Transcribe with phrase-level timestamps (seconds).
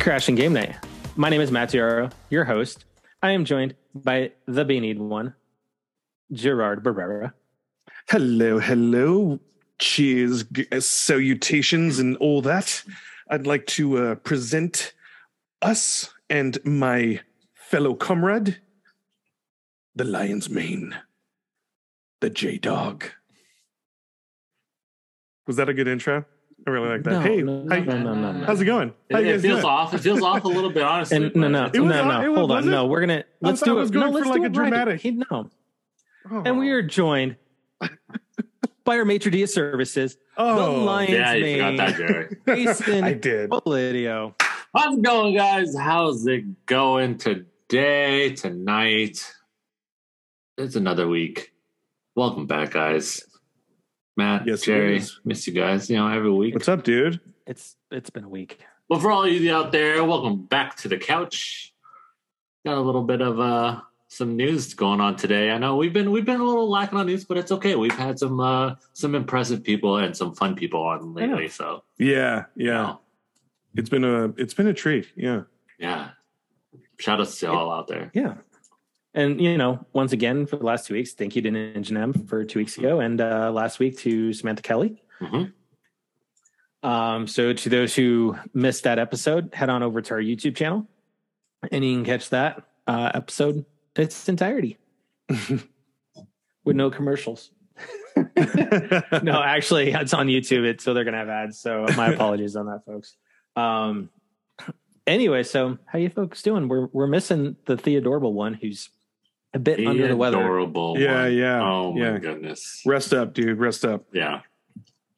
[0.00, 0.76] Crashing Game Night.
[1.14, 2.86] My name is Matt Diaro, your host.
[3.22, 5.34] I am joined by the Beanied one,
[6.32, 7.34] Gerard Barrera.
[8.08, 9.38] Hello, hello.
[9.78, 12.82] Cheers, uh, salutations, and all that.
[13.28, 14.94] I'd like to uh, present
[15.60, 17.20] us and my
[17.54, 18.58] fellow comrade,
[19.94, 20.96] the Lion's Mane,
[22.20, 23.04] the J Dog.
[25.46, 26.24] Was that a good intro?
[26.66, 27.10] I really like that.
[27.10, 28.44] No, hey, no, how- no, no, no, no.
[28.44, 28.92] how's it going?
[29.10, 29.64] How It, you it feels doing?
[29.64, 29.94] off.
[29.94, 31.16] It feels off a little bit, honestly.
[31.16, 32.30] And no, no, but- It no, no.
[32.30, 32.62] was- Hold on.
[32.68, 32.70] it?
[32.70, 33.94] No, we're gonna let's do it was it.
[33.94, 34.68] going no, for let's like do a it right.
[34.70, 35.50] dramatic- He- no.
[36.30, 36.42] Oh.
[36.44, 37.36] And we are joined
[38.84, 42.36] by our maitre d' services, the Oh, Lion's Yeah, you Mane, forgot that, Jerry.
[42.66, 43.50] Jason I did.
[43.50, 44.34] Polidio.
[44.74, 45.76] How's it going, guys?
[45.76, 49.32] How's it going today, tonight?
[50.58, 51.52] It's another week.
[52.14, 53.24] Welcome back, guys.
[54.20, 55.88] Matt, Yes, it Jerry, miss you guys.
[55.88, 56.52] You know, every week.
[56.52, 57.20] What's up, dude?
[57.46, 58.60] It's it's been a week.
[58.86, 61.72] But for all of you out there, welcome back to the couch.
[62.66, 65.50] Got a little bit of uh some news going on today.
[65.50, 67.76] I know we've been we've been a little lacking on news, but it's okay.
[67.76, 71.48] We've had some uh some impressive people and some fun people on lately.
[71.48, 72.72] So Yeah, you yeah.
[72.74, 73.00] know,
[73.74, 75.08] It's been a it's been a treat.
[75.16, 75.44] Yeah.
[75.78, 76.10] yeah.
[76.98, 78.10] Shout out to all out there.
[78.12, 78.34] Yeah.
[79.14, 82.12] And you know, once again for the last two weeks, thank you to Ninja Nem
[82.12, 85.02] for two weeks ago, and uh, last week to Samantha Kelly.
[85.20, 85.52] Mhm.
[86.82, 90.86] Um, so to those who missed that episode, head on over to our YouTube channel,
[91.70, 93.64] and you can catch that uh, episode
[93.96, 94.78] in its entirety
[96.64, 97.50] with no commercials.
[98.16, 100.64] no, actually, it's on YouTube.
[100.64, 101.58] It so they're gonna have ads.
[101.58, 103.16] So my apologies on that, folks.
[103.56, 104.10] Um,
[105.06, 106.68] anyway, so how you folks doing?
[106.68, 108.88] We're we're missing the Theodorable one, who's
[109.52, 110.38] a bit under the weather.
[110.38, 110.98] Adorable.
[110.98, 111.34] Yeah, one.
[111.34, 112.18] yeah, Oh my yeah.
[112.18, 112.82] goodness.
[112.86, 113.58] Rest up, dude.
[113.58, 114.04] Rest up.
[114.12, 114.40] Yeah.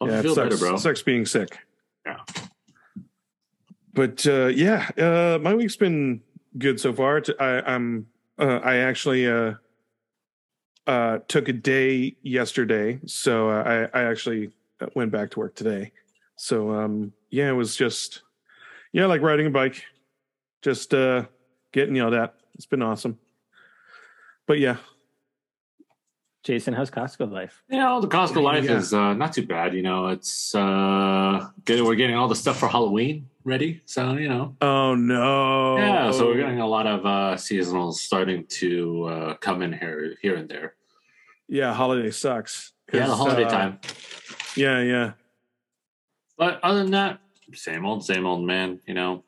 [0.00, 0.76] Hope yeah, you it feel sucks, better, bro.
[0.78, 1.58] sucks being sick.
[2.06, 2.18] Yeah.
[3.94, 6.22] But uh, yeah, uh, my week's been
[6.58, 7.22] good so far.
[7.38, 8.06] I, am
[8.38, 9.54] uh, I actually uh,
[10.86, 14.50] uh, took a day yesterday, so uh, I, I actually
[14.94, 15.92] went back to work today.
[16.36, 18.22] So um, yeah, it was just
[18.92, 19.84] yeah, like riding a bike,
[20.62, 21.26] just uh,
[21.72, 22.34] getting yelled at.
[22.54, 23.18] It's been awesome.
[24.46, 24.76] But yeah,
[26.42, 27.62] Jason, how's Costco life?
[27.68, 28.78] You know, the Costco life Yeah.
[28.78, 29.74] is uh, not too bad.
[29.74, 33.82] You know, it's uh, getting, we're getting all the stuff for Halloween ready.
[33.84, 35.76] So, you know, Oh no!
[35.76, 36.10] yeah.
[36.10, 40.34] So we're getting a lot of uh, seasonals starting to uh, come in here, here
[40.36, 40.74] and there.
[41.48, 41.72] yeah.
[41.72, 42.72] Holiday sucks.
[42.92, 43.78] Yeah, the 'Cause, holiday uh, time.
[44.56, 45.12] Yeah, yeah.
[46.36, 47.20] But other than that,
[47.54, 48.80] same old, same old, man.
[48.86, 49.24] You know.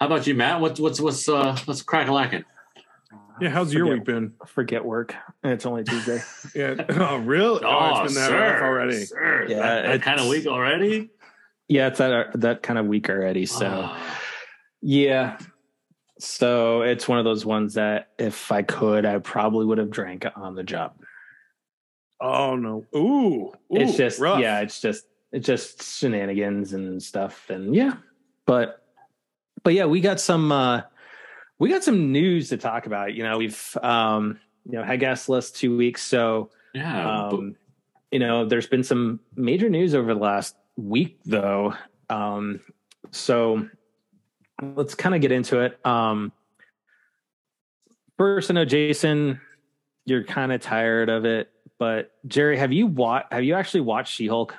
[0.00, 0.60] How about you, Matt?
[0.60, 2.44] What's what's what's uh what's crack a lacking?
[3.40, 4.32] Yeah, how's your Forget- week been?
[4.46, 6.20] Forget work, it's only Tuesday.
[6.54, 6.74] Yeah.
[6.90, 7.60] Oh, really?
[7.64, 9.04] Oh, it's been that rough already.
[9.04, 11.10] Sir, Yeah, that, that kind of week already.
[11.68, 13.46] yeah, it's that that kind of week already.
[13.46, 14.18] So Ah.
[14.80, 15.38] yeah,
[16.18, 20.26] so it's one of those ones that if I could, I probably would have drank
[20.36, 20.92] on the job.
[22.20, 22.84] Oh no.
[22.94, 22.98] Ooh.
[23.00, 24.40] Ooh it's just rough.
[24.40, 27.94] yeah, it's just it's just shenanigans and stuff, and yeah,
[28.46, 28.84] but
[29.64, 30.82] but yeah, we got some uh
[31.62, 33.14] we got some news to talk about.
[33.14, 37.28] You know, we've um you know had guest list two weeks, so yeah.
[37.30, 37.56] but- um,
[38.10, 41.74] you know, there's been some major news over the last week, though.
[42.10, 42.60] Um,
[43.12, 43.68] so
[44.60, 45.78] let's kind of get into it.
[45.86, 46.32] Um,
[48.18, 49.40] first, I know Jason,
[50.04, 53.32] you're kind of tired of it, but Jerry, have you watched?
[53.32, 54.54] Have you actually watched She-Hulk?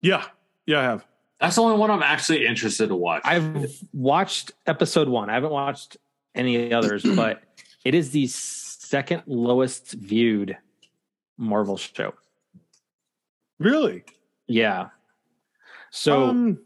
[0.00, 0.24] Yeah.
[0.66, 1.04] Yeah, I have.
[1.38, 3.22] That's the only one I'm actually interested to watch.
[3.24, 5.28] I've watched episode one.
[5.28, 5.98] I haven't watched
[6.34, 7.42] any others, but
[7.84, 10.56] it is the second lowest viewed
[11.36, 12.14] Marvel show.
[13.58, 14.04] Really?
[14.46, 14.88] Yeah.
[15.90, 16.24] So.
[16.24, 16.58] um,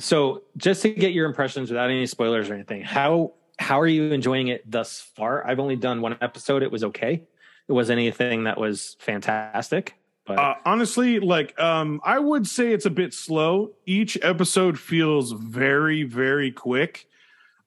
[0.00, 4.10] So, just to get your impressions without any spoilers or anything, how how are you
[4.12, 5.46] enjoying it thus far?
[5.46, 6.64] I've only done one episode.
[6.64, 7.22] It was okay.
[7.68, 9.94] It was anything that was fantastic,
[10.26, 13.72] but uh, honestly, like um, I would say it's a bit slow.
[13.86, 17.06] Each episode feels very, very quick.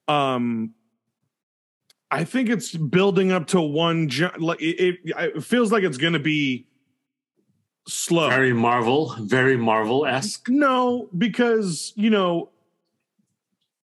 [0.06, 0.74] Um,
[2.10, 4.10] I think it's building up to one.
[4.38, 6.66] Like it, it, feels like it's going to be
[7.86, 8.28] slow.
[8.30, 10.48] very Marvel, very Marvel esque.
[10.48, 12.50] No, because you know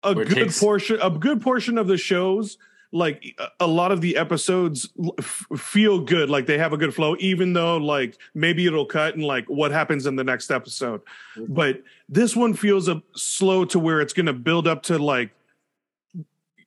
[0.04, 2.58] a good takes- portion a good portion of the shows
[2.92, 4.88] like a- lot of the episodes
[5.18, 9.16] f- feel good like they have a good flow even though like maybe it'll cut
[9.16, 11.02] and like what happens in the next episode
[11.36, 11.52] mm-hmm.
[11.54, 15.32] but this one feels a slow to where it's going to build up to like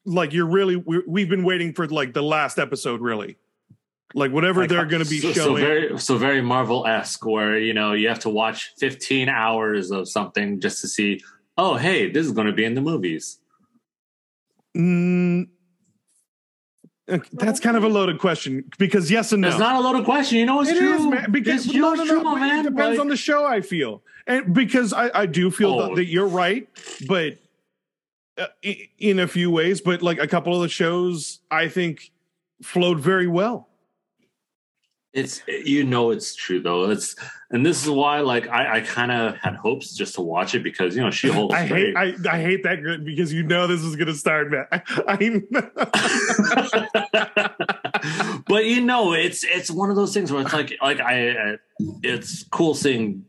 [0.08, 3.37] like you're really we we've been waiting for like the last episode really
[4.14, 7.25] like whatever Like, they're going to be so, so showing very so very Marvel esque,
[7.26, 11.20] where you know you have to watch 15 hours of something just to see
[11.60, 13.40] oh, hey, this is going to be in the movies?
[14.76, 15.49] Mm,
[17.10, 19.49] uh, that's kind of a loaded question because yes and no.
[19.49, 20.38] It's not a loaded question.
[20.38, 20.94] You know it's It true.
[20.94, 21.32] is, man.
[21.32, 22.60] Because it's, no, it's no, true, no, man.
[22.60, 23.44] It depends Like, on the show.
[23.44, 25.88] I feel, and because I, I do feel Oh.
[25.88, 26.69] that, that you're right,
[27.08, 27.38] but
[28.99, 29.81] in a few ways.
[29.81, 32.12] But like a couple of the shows, I think
[32.62, 33.69] flowed very well.
[35.14, 36.90] It's you know it's true though.
[36.90, 37.17] It's
[37.50, 40.62] and this is why like I, I kind of had hopes just to watch it
[40.62, 41.52] because you know She Hulk.
[41.55, 44.67] I hate I, I hate that because you know this is going to start, man.
[44.73, 45.17] I, I
[48.46, 51.56] but you know it's it's one of those things where it's like like I uh,
[52.02, 53.25] it's cool seeing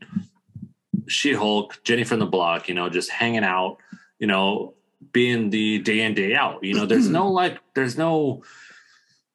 [1.08, 3.78] She Hulk, Jenny from the Block, you know, just hanging out,
[4.18, 4.74] you know,
[5.12, 6.62] being the day in day out.
[6.62, 8.42] You know, there's no like there's no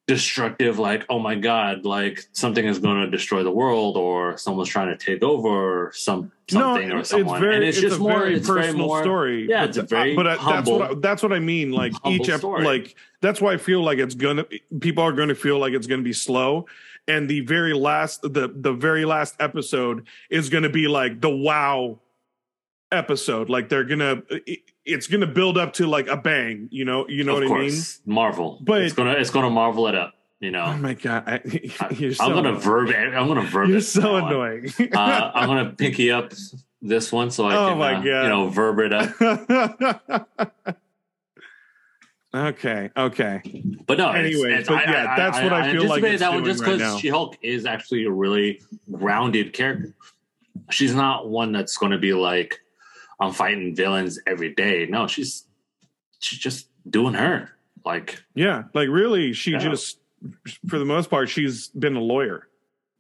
[0.08, 4.70] destructive like oh my god like something is going to destroy the world or someone's
[4.70, 8.20] trying to take over some something or it's someone very, and it's, just a more
[8.20, 9.50] very it's very personal more story.
[9.50, 11.72] yeah but, it's a very but I, that's what I, that's what I mean.
[11.72, 14.46] Like each ep- like that's why I feel like it's gonna
[14.80, 16.68] people are going to feel like it's going to be slow,
[17.08, 21.32] and the very last the the very last episode is going to be like the
[21.32, 22.00] wow
[22.92, 23.50] episode.
[23.50, 24.22] Like they're gonna
[24.86, 26.68] it, it's gonna build up to like a bang.
[26.72, 27.70] You know you know of what I mean.
[27.72, 31.24] course marvel But- it's gonna it's gonna marvel it up you know Oh my god,
[31.28, 31.42] I,
[31.98, 34.32] you're so i'm gonna verb it i'm gonna verb You're it so from now on.
[34.34, 34.74] annoying.
[34.94, 36.34] uh, i'm gonna pinky up
[36.82, 38.24] this one so i Oh can my uh, God.
[38.24, 40.38] you know verb it up
[42.36, 43.42] okay, okay.
[43.88, 46.20] But no, Anyway, it's, but I, yeah, I- that's I- what I feel like it's
[46.20, 46.98] that one just because now.
[46.98, 48.62] She Hulk is actually a really
[48.92, 49.94] grounded character.
[50.70, 52.60] She's not one that's going to be like
[53.20, 54.86] I'm fighting villains every day.
[54.90, 55.46] No, she's
[56.20, 57.50] she's just doing her.
[57.86, 59.60] Like, Yeah, like really, she Yeah.
[59.60, 60.00] just,
[60.68, 62.48] for the most part, she's been a lawyer.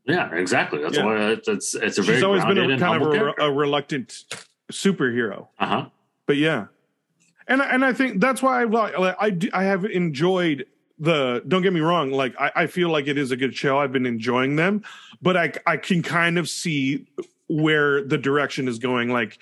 [0.05, 0.79] yeah, exactly.
[0.81, 1.05] That's Yeah.
[1.05, 4.23] why it's it's, it's a very She's always been a kind of a, a reluctant
[4.71, 5.47] superhero.
[5.59, 5.85] Uh huh.
[6.27, 6.67] But yeah,
[7.47, 10.65] and and I think that's why I like like, I do- I have enjoyed
[10.99, 11.43] the.
[11.47, 13.77] Don't get me wrong, like I, I feel like it is a good show.
[13.79, 14.83] I've been enjoying them,
[15.21, 17.05] but I I can kind of see
[17.47, 19.09] where the direction is going.
[19.09, 19.37] Like,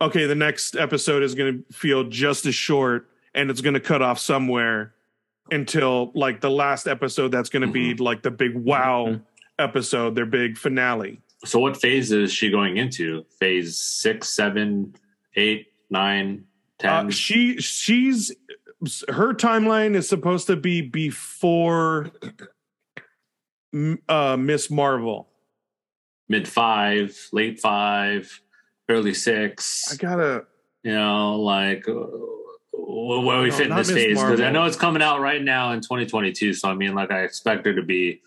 [0.00, 3.80] okay, the next episode is going to feel just as short, and it's going to
[3.80, 4.94] cut off somewhere
[5.50, 7.28] until like the last episode.
[7.32, 9.22] That's going to be like the big wow Mhm.
[9.58, 11.20] episode, their big finale.
[11.44, 13.24] So, what phase is she going into?
[13.38, 14.94] Phase six, seven,
[15.36, 16.44] eight, nine,
[16.78, 17.06] ten.
[17.06, 18.34] Uh, she she's
[19.08, 22.10] her timeline is supposed to be before
[24.08, 25.28] uh Miss Marvel.
[26.28, 28.40] mid five, late five,
[28.88, 29.92] early six.
[29.92, 30.44] I gotta
[30.82, 31.94] you know, like uh,
[32.72, 35.20] where we No, fit in not this Miss phase because I know it's coming out
[35.20, 36.54] right now in 2022.
[36.54, 38.20] So I mean, like I expect her to be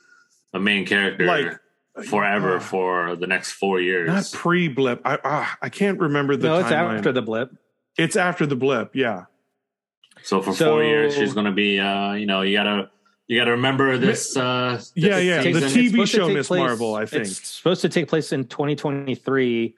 [0.53, 1.59] a main character Like,
[2.07, 4.07] forever uh, for the next four years.
[4.07, 5.01] not pre blip.
[5.05, 6.97] I ah, I can't remember the no, it's timeline.
[6.97, 7.51] after the blip.
[7.97, 8.95] it's after the blip.
[8.95, 9.25] Yeah,
[10.23, 11.79] so for So- four years, she's going to be.
[11.79, 12.89] Uh, you know, you gotta
[13.27, 14.35] you gotta remember this.
[14.35, 15.61] Uh, this Yeah, yeah, season.
[15.61, 17.27] the TV show Miss Marvel, I think.
[17.27, 19.75] it's supposed to take place in 2023.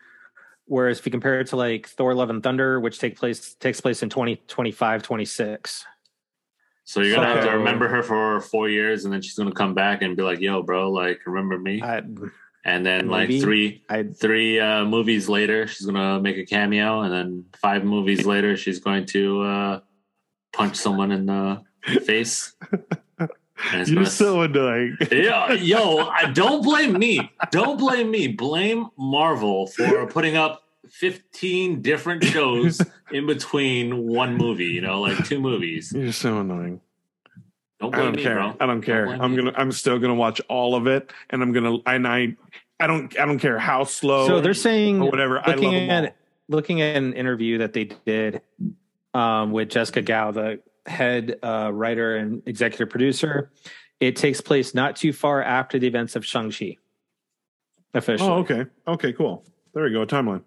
[0.72, 3.82] Whereas if you compare it to like Thor: Love and Thunder, which take place takes
[3.82, 5.86] place in 2025, 26.
[6.86, 9.74] So you're gonna have to remember her for four years, and then she's gonna come
[9.74, 12.04] back and be like, "Yo, bro, like remember me?" I,
[12.64, 17.12] And then like three I three uh, movies later, she's gonna make a cameo, and
[17.12, 19.80] then five movies later, she's going to uh,
[20.54, 21.62] punch someone in the
[22.06, 22.56] face.
[23.74, 24.98] And you're gonna- so annoying.
[25.12, 27.32] yeah, yo, I, don't blame me.
[27.52, 28.28] Don't blame me.
[28.28, 34.66] Blame Marvel for putting up fifteen different shows in between one movie.
[34.66, 35.94] You know, like two movies.
[35.96, 36.82] You're so annoying.
[37.80, 38.36] Don't I blame don't me, care.
[38.36, 38.56] bro.
[38.60, 39.06] I don't care.
[39.06, 39.54] blame I'm gonna.
[39.56, 41.78] I'm still gonna watch all of it, and I'm gonna.
[41.86, 42.36] And I.
[42.80, 43.18] I don't.
[43.20, 44.28] I don't care how slow.
[44.28, 45.40] so they're saying or whatever.
[45.40, 46.16] I love looking at
[46.48, 48.42] looking at an interview that they did
[49.14, 53.52] um, with Jessica Gao, the head uh, writer and executive producer.
[54.00, 56.78] It takes place not too far after the events of Shang-Chi.
[57.94, 58.30] Officially.
[58.30, 58.66] Oh, okay.
[58.88, 59.44] Okay, cool.
[59.74, 60.06] There we go.
[60.06, 60.44] Timeline.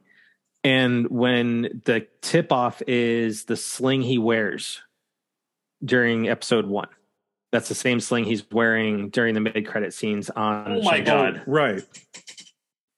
[0.64, 4.83] And when the tip off is the sling he wears
[5.85, 6.88] during episode one.
[7.53, 10.73] That's the same sling he's wearing during the mid credit scenes on.
[10.79, 11.05] Oh my Shang-Chi.
[11.05, 11.43] God.
[11.47, 11.83] Right.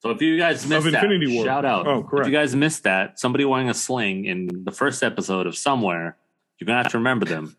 [0.00, 1.44] So if you guys missed that, Infinity War.
[1.44, 1.86] shout out.
[1.86, 5.56] Oh, If you guys missed that, somebody wearing a sling in the first episode of
[5.56, 6.16] Somewhere,
[6.58, 7.56] you're gonna have to remember them.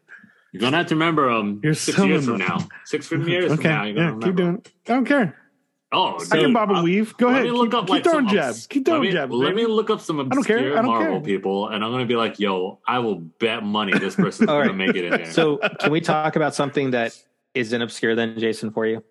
[0.51, 2.49] You're gonna have to remember them You're six years from annoying.
[2.49, 2.67] now.
[2.85, 3.61] Six from years Okay.
[3.63, 4.13] from now, you're gonna Yeah.
[4.13, 4.27] remember.
[4.27, 4.55] Keep doing.
[4.57, 4.71] It.
[4.87, 5.37] I don't care.
[5.93, 7.15] Oh, I can bob and uh, weave.
[7.15, 7.43] Go let ahead.
[7.45, 8.57] me Keep, look up keep like throwing some jabs.
[8.57, 9.31] obs- Keep let throwing me, jabs.
[9.33, 9.61] Let baby.
[9.61, 10.57] me look up some don't care.
[10.57, 11.21] obscure I don't Marvel care.
[11.21, 14.69] people, and I'm gonna be like, "Yo, I will bet money this person's All gonna
[14.71, 14.75] right.
[14.77, 17.17] make it in there." So, can we talk about something that
[17.53, 19.01] isn't obscure then, Jason, for you?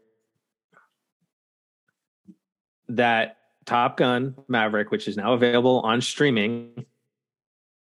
[2.89, 6.85] That Top Gun Maverick, which is now available on streaming,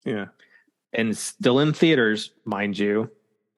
[0.06, 0.28] Yeah.
[0.98, 3.10] And still in theaters, mind you,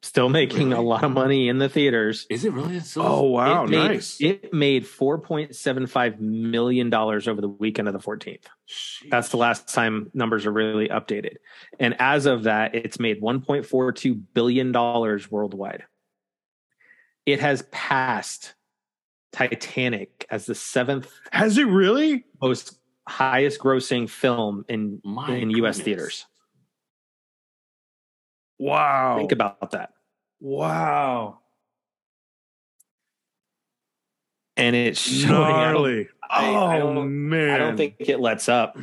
[0.02, 2.28] still making a lot of money in the theaters.
[2.30, 2.80] Is it really?
[2.82, 4.22] So, Oh wow, it made, nice.
[4.22, 8.48] It made four point seven five million dollars over the weekend of the fourteenth.
[9.10, 11.36] That's the last time numbers are really updated.
[11.80, 15.84] And as of that, it's made one point four two billion dollars worldwide.
[17.26, 18.56] It has passed
[19.32, 22.26] Titanic as the seventh Has it really?
[22.42, 25.80] most highest grossing film in My in U.S.
[25.80, 26.26] theaters.
[28.60, 29.18] Wow.
[29.18, 29.94] Think about that.
[30.40, 31.40] wow.
[34.58, 36.10] And it's showing.
[36.30, 36.48] I.
[36.54, 37.50] Oh I man.
[37.50, 38.78] I don't think it lets up.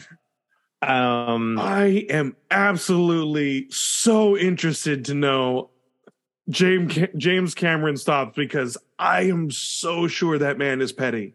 [0.83, 5.71] Um, I am absolutely so interested to know
[6.49, 11.35] James James Cameron's thoughts because I am so sure that man is petty,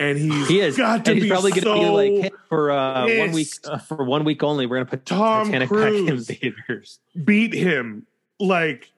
[0.00, 0.76] and he's he is.
[0.76, 3.32] got to and he's be probably going to so be like hey, for uh, one
[3.32, 3.48] week.
[3.64, 6.26] Uh, for one week only, we're going to put Tom Titanic back in Cruise.
[6.26, 6.98] theaters.
[7.22, 8.06] beat him.
[8.40, 8.90] Like,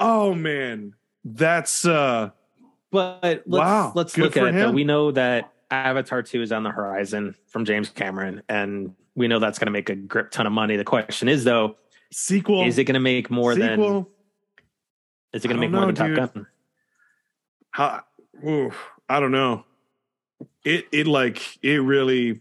[0.00, 2.30] oh man, that's uh
[2.90, 4.54] But let's Wow, let's good look at it.
[4.54, 4.72] Though.
[4.72, 9.38] We know that Avatar two is on the horizon from James Cameron, and we know
[9.38, 10.76] that's going to make a grip ton of money.
[10.76, 11.76] The question is though,
[12.10, 12.64] sequel.
[12.64, 13.78] is it going to make more than?
[13.78, 14.08] sequel?
[15.34, 16.46] Is it going to make more don't than know, Top Gun?
[17.70, 18.00] How,
[18.46, 18.76] oof,
[19.08, 19.64] I don't know.
[20.64, 22.40] It it like it really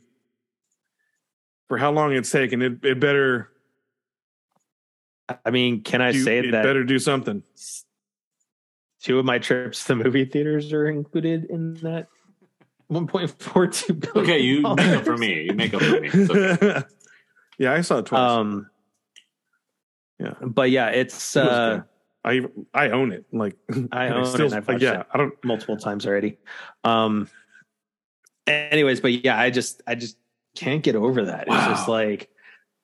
[1.67, 2.61] for how long it's taken.
[2.61, 3.49] It it better
[5.45, 7.43] I mean, can I do, say it that better do something.
[9.01, 12.07] two of my trips to movie theaters are included in that
[12.91, 14.17] 1.42 billion?
[14.17, 15.43] Okay, you make up for me.
[15.43, 16.09] You make up for me.
[16.13, 16.83] Okay.
[17.57, 18.19] yeah, I saw it twice.
[18.31, 18.69] Um,
[20.19, 20.33] Yeah.
[20.41, 21.83] but yeah, it's It uh, good.
[22.23, 22.41] I
[22.73, 23.25] I own it.
[23.31, 23.57] Like
[23.91, 25.01] I own it, and I've like, yeah.
[25.01, 25.07] it.
[25.13, 25.33] I don't.
[25.43, 26.37] multiple times already.
[26.83, 27.27] Um,
[28.47, 30.17] anyways, but yeah, I just I just
[30.55, 31.47] can't get over that.
[31.47, 32.29] It's just like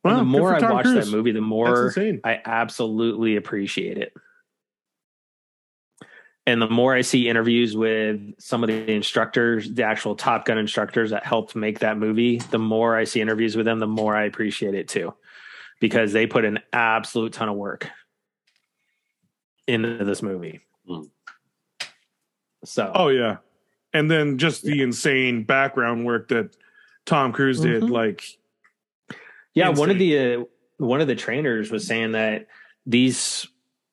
[0.03, 1.05] Wow, the more I watch Cruise.
[1.05, 1.93] that movie, the more.
[2.23, 4.13] I absolutely appreciate it.
[6.45, 10.57] And the more I see interviews with some of the instructors, the actual Top Gun
[10.57, 14.15] instructors that helped make that movie, the more I see interviews with them, the more
[14.15, 15.13] I appreciate it too.
[15.81, 17.89] Because they put an absolute ton of work
[19.67, 20.61] into this movie.
[20.89, 21.09] Mm.
[22.63, 23.37] So, Oh yeah,
[23.97, 26.55] and then just the insane background work that
[27.05, 27.83] Tom Cruise did.
[27.83, 27.89] Mhm.
[27.89, 28.23] Like
[29.53, 30.43] Yeah, one of the uh,
[30.77, 32.47] one of the trainers was saying that
[32.85, 33.47] these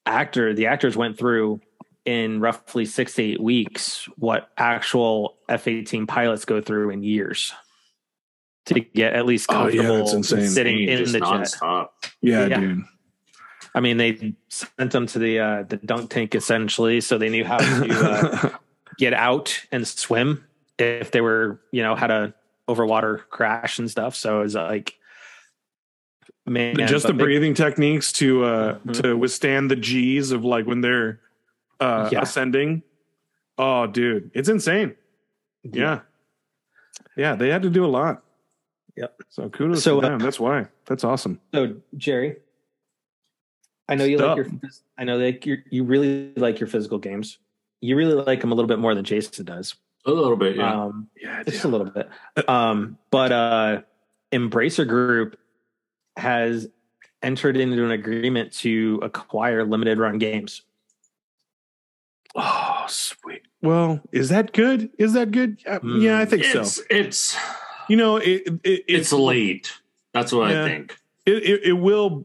[0.06, 1.61] actor the actors went through
[2.04, 7.52] in roughly six to eight weeks what actual F eighteen pilots go through in years
[8.66, 11.54] to get at least Oh, yeah, comfortable sitting Insane, in just the jet.
[12.20, 12.61] yeah, Yeah.
[12.61, 12.84] dude.
[13.76, 17.44] I mean, they sent them to the uh, the dunk tank essentially, so they knew
[17.44, 18.50] how to uh,
[18.99, 20.45] get out and swim
[20.79, 22.35] if they were, you know, had a
[22.69, 24.15] overwater crash and stuff.
[24.17, 24.99] So it was like,
[26.47, 29.03] man, just the they- breathing techniques to uh Mhm.
[29.03, 31.21] to withstand the G's of like when they're
[31.81, 32.23] uh Yeah.
[32.23, 32.83] ascending.
[33.59, 34.95] Oh, dude, it's insane.
[35.63, 36.01] Yeah.
[37.17, 38.23] Yeah, they had to do a lot.
[38.97, 39.21] Yep.
[39.29, 40.19] So kudos So, to uh, them.
[40.21, 40.67] That's why.
[40.87, 41.41] That's awesome.
[41.55, 42.37] So Jerry,
[43.89, 44.39] I know you Stop.
[44.39, 44.61] like your.
[44.99, 47.39] I know that you you really like your physical games.
[47.85, 49.75] You really like him a little bit more than Jason does.
[50.07, 50.85] A little bit, yeah.
[50.85, 52.09] Um, Yeah, just a little bit.
[52.49, 53.83] Um, but uh,
[54.33, 55.38] Embracer Group
[56.17, 56.69] has
[57.23, 60.62] entered into an agreement to acquire limited run games.
[62.35, 63.43] Oh, sweet.
[63.62, 64.91] Well, is that good?
[64.99, 65.59] Is that good?
[65.67, 66.03] Uh, Mm.
[66.03, 66.83] Yeah, I think it's so.
[66.91, 67.37] it's
[67.88, 69.73] You know, it, it, it's late.
[70.12, 70.64] That's what Yeah.
[70.64, 70.97] I think.
[71.26, 72.25] it, it, it will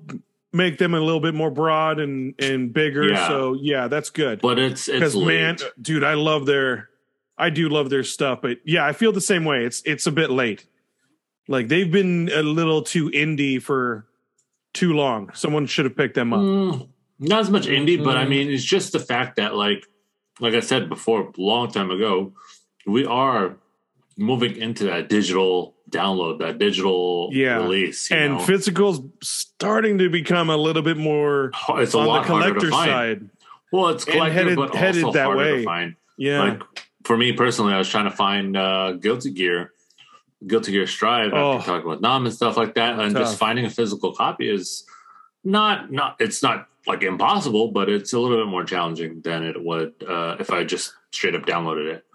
[0.53, 3.09] make them a little bit more broad and and bigger.
[3.09, 3.27] Yeah.
[3.27, 4.41] So yeah, that's good.
[4.41, 5.25] But it's it's Because late.
[5.27, 6.89] man, dude, I love their,
[7.37, 8.39] I do love their stuff.
[8.41, 9.63] But yeah, I feel the same way.
[9.65, 10.65] It's it's a bit late.
[11.47, 14.05] Like they've been a little too indie for
[14.73, 15.31] too long.
[15.33, 16.39] Someone should have picked them up.
[16.41, 16.87] Mm,
[17.19, 18.29] not as much indie, but I Mm.
[18.29, 19.83] mean, it's just the fact that, like,
[20.39, 22.33] like I said before, a long time ago,
[22.85, 23.57] we are
[24.15, 27.57] moving into that digital download, that digital Yeah.
[27.57, 28.09] release.
[28.11, 28.39] You and know?
[28.39, 32.59] physical's starting to become a little bit more it's a on the lot harder to
[32.59, 32.89] collector find.
[32.89, 33.29] side.
[33.71, 35.57] Well, it's and collector, headed- but headed also that harder way.
[35.59, 35.95] to find.
[36.17, 36.41] Yeah.
[36.41, 36.61] Like
[37.05, 39.73] for me personally, I was trying to find uh, Guilty Gear,
[40.45, 41.53] Guilty Gear Strive Oh.
[41.53, 43.21] after talking with Nam and stuff like that, and Tough.
[43.23, 44.85] just finding a physical copy is
[45.43, 49.61] not not it's not like impossible, but it's a little bit more challenging than it
[49.63, 52.05] would uh, if I just straight up downloaded it.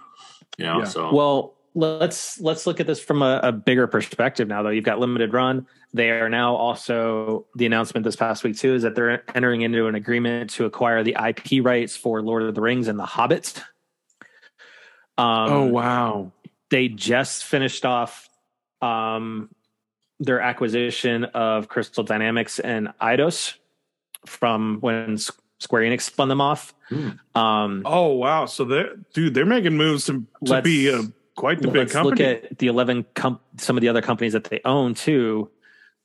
[0.58, 0.84] You know, Yeah.
[0.84, 4.62] so Well, let's let's look at this from a, a bigger perspective now.
[4.62, 8.74] Though you've got limited run, they are now also the announcement this past week too
[8.74, 12.54] is that they're entering into an agreement to acquire the IP rights for Lord of
[12.54, 13.60] the Rings and The Hobbit.
[15.16, 16.32] Um, oh wow.
[16.70, 18.28] they just finished off
[18.82, 19.48] um
[20.20, 23.54] their acquisition of Crystal Dynamics and Eidos
[24.26, 25.18] from when
[25.58, 26.74] Square Enix spun them off.
[26.88, 27.10] Hmm.
[27.34, 28.46] Um, Oh wow!
[28.46, 31.02] So they're dude, they're making moves to, to be uh,
[31.36, 32.24] quite the big let's look company.
[32.48, 35.50] at the 11 com- some of the other companies that they own too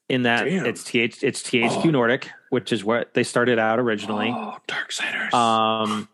[0.10, 0.66] in that Damn.
[0.66, 1.90] it's th it's thq Oh.
[1.90, 5.34] nordic which is what they started out originally Oh, Darksiders.
[5.34, 6.10] um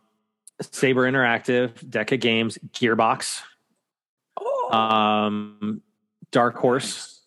[0.62, 3.42] saber interactive deca games gearbox
[4.40, 4.70] Oh.
[4.74, 5.82] um
[6.32, 7.22] dark horse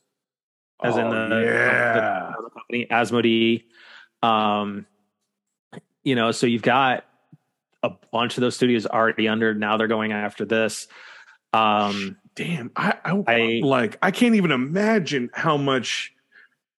[0.85, 2.33] as in Oh, the, yeah.
[2.37, 3.65] the company asmodee
[4.23, 4.85] um
[6.05, 7.05] you know so you've got
[7.83, 10.87] a bunch of those studios already under now they're going after this
[11.53, 13.99] um Damn, I, I, I- like.
[14.01, 16.13] I can't even imagine how much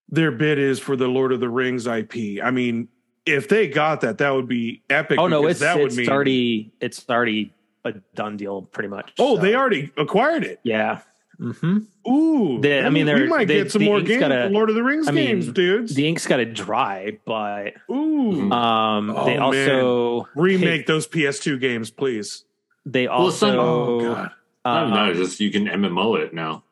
[0.09, 2.43] their bid is for the Lord of the Rings IP.
[2.43, 2.89] I mean,
[3.27, 5.19] if they got that, that would be epic.
[5.21, 6.09] Oh no, because it's that would mean.
[6.09, 7.53] already it's already
[7.85, 9.13] a done deal, pretty much.
[9.19, 10.61] oh, So, they already acquired it.
[10.63, 11.01] yeah.
[11.39, 12.11] Mm-hmm.
[12.11, 14.21] Ooh, They- I mean, means we they're- might they- get some the more ink's games,
[14.21, 15.95] gotta- Lord of the Rings I mean, games, dudes.
[15.95, 19.43] The ink's got to dry, but Ooh, um, Oh, they man.
[19.43, 22.45] also remake those PS2 games, please.
[22.87, 24.29] They Well, some- also Oh
[24.65, 25.15] God, I don't uh.
[25.15, 26.65] Just you can MMO it now.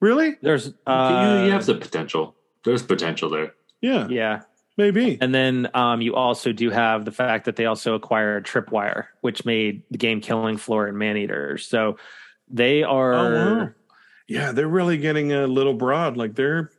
[0.00, 0.36] really?
[0.42, 2.34] there's you, uh, you have the potential.
[2.64, 3.54] There's potential there.
[3.80, 4.42] Yeah, yeah,
[4.76, 5.18] maybe.
[5.20, 9.44] and then um, you also do have the fact that they also acquired Tripwire, which
[9.44, 11.56] made the game Killing Floor and Maneater.
[11.58, 11.96] So
[12.48, 13.14] they are.
[13.14, 13.68] Oh wow.
[14.28, 16.16] Yeah, they're really getting a little broad.
[16.16, 16.70] Like they're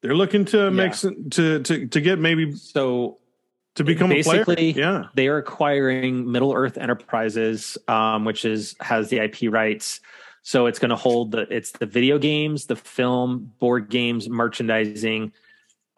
[0.00, 3.18] they're looking to make some, to to to get maybe So
[3.78, 4.44] to become a player.
[4.44, 5.06] Basically, Yeah.
[5.14, 10.00] they are acquiring Middle Earth Enterprises, um, which is has the IP rights.
[10.42, 15.32] So it's going to hold the it's the video games, the film, board games, merchandising,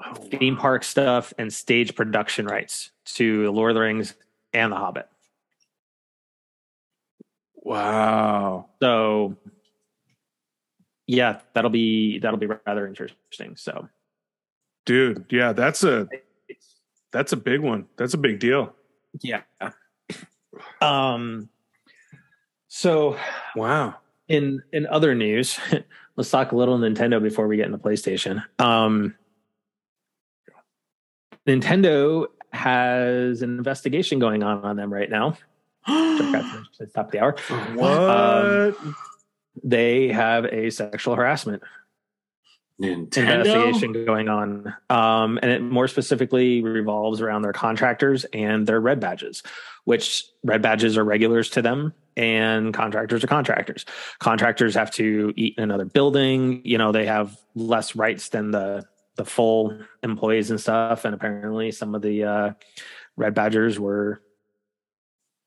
[0.03, 4.15] Oh, theme park stuff, and stage production rights to the Lord of the Rings
[4.55, 5.07] and The Hobbit.
[7.55, 8.71] Wow.
[8.81, 9.37] So
[11.07, 13.57] yeah, that'll be that'll be rather interesting.
[13.57, 13.89] So
[14.87, 16.09] Dude, yeah, that's a
[17.13, 17.87] that's a big one.
[17.97, 18.75] That's a big deal.
[19.21, 19.43] yeah.
[20.83, 21.49] Um.
[22.69, 23.17] So
[23.57, 23.97] Wow.
[24.29, 25.59] in in other news,
[26.17, 28.43] let's talk a little Nintendo before we get into PlayStation.
[28.59, 29.15] Um,
[31.47, 35.37] Nintendo has an investigation going on on them right now.
[35.87, 37.37] It's the top of the hour.
[37.75, 37.91] What?
[37.91, 38.97] Um,
[39.63, 41.63] They have a sexual harassment
[42.81, 43.39] Nintendo.
[43.39, 49.01] investigation going on, um, and it more specifically revolves around their contractors and their red
[49.01, 49.43] badges,
[49.85, 53.85] which red badges are regulars to them, and contractors are contractors.
[54.19, 56.63] Contractors have to eat in another building.
[56.65, 58.85] You know, they have less rights than the
[59.17, 61.05] the full employees and stuff.
[61.05, 62.53] And apparently, some of the uh,
[63.17, 64.23] red badgers were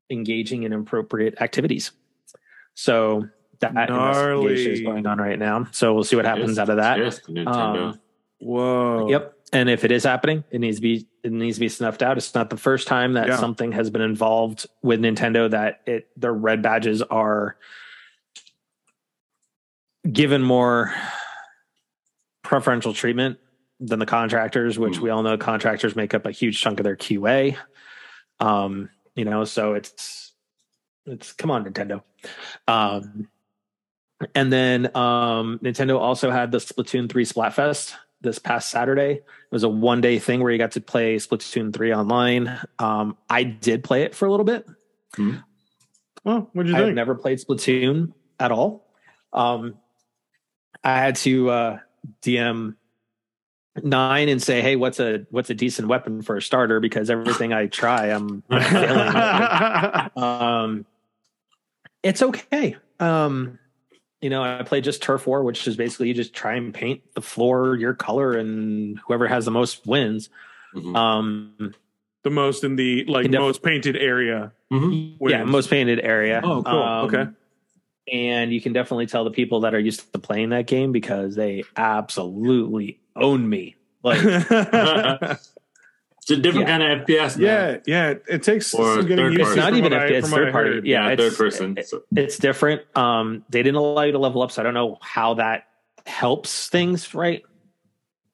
[0.10, 1.91] engaging in inappropriate activities.
[2.76, 3.28] So
[3.73, 5.67] that investigation is going on right now.
[5.71, 6.97] So we'll see what happens Just- out of that.
[6.97, 7.99] Just Um,
[8.39, 9.10] Whoa.
[9.10, 9.34] Yep.
[9.54, 12.17] And if it is happening, it needs to be it needs to be snuffed out.
[12.17, 13.38] It's not the first time that Yeah.
[13.38, 17.56] something has been involved with Nintendo that it their red badges are
[20.12, 20.93] given more
[22.43, 23.39] preferential treatment
[23.80, 25.04] than the contractors, which Hmm.
[25.04, 27.56] we all know contractors make up a huge chunk of their QA.
[28.39, 30.34] Um, you know, so it's
[31.06, 32.02] it's come on, Nintendo.
[32.67, 33.28] Um
[34.36, 39.12] and then um, Nintendo also had the Splatoon 3 Splatfest this past Saturday.
[39.12, 42.60] It was a one day thing where you got to play Splatoon 3 online.
[42.80, 44.68] Um, I did play it for a little bit.
[46.26, 46.96] Oh, what'd you I have think?
[46.96, 48.88] never played Splatoon at all.
[49.32, 49.78] Um,
[50.84, 51.80] I had to uh,
[52.22, 52.76] DM
[53.82, 57.54] nine and say, "Hey, what's a what's a decent weapon for a starter?" Because everything
[57.54, 60.12] I try, I'm, I'm failing.
[60.24, 60.86] um,
[62.04, 62.78] it's okay.
[63.00, 63.60] Um,
[64.24, 67.02] you know, I played just turf war, which is basically you just try and paint
[67.14, 70.30] the floor your color, and whoever has the most wins.
[70.74, 70.96] Mhm.
[70.96, 71.76] Um,
[72.24, 74.54] the most in the like def- most painted area.
[74.72, 75.18] Mhm.
[75.20, 76.40] yeah, most painted area.
[76.42, 76.74] Oh, cool.
[76.74, 77.28] Um, okay.
[78.12, 81.36] and you can definitely tell the people that are used to playing that game because
[81.36, 83.76] they absolutely own me.
[84.04, 84.20] Like,
[86.24, 86.78] It's a different Yeah.
[86.78, 87.38] kind of FPS.
[87.38, 87.44] now.
[87.46, 88.14] yeah, yeah.
[88.30, 89.42] It takes Or some getting used to.
[89.48, 90.70] It's not even what I- FPS, from what I third party.
[90.86, 91.78] Yeah, Yeah, it's- third person.
[91.84, 92.82] So- it's different.
[92.96, 95.68] Um, they didn't allow you to level up, so I don't know how that
[96.06, 97.44] helps things, right?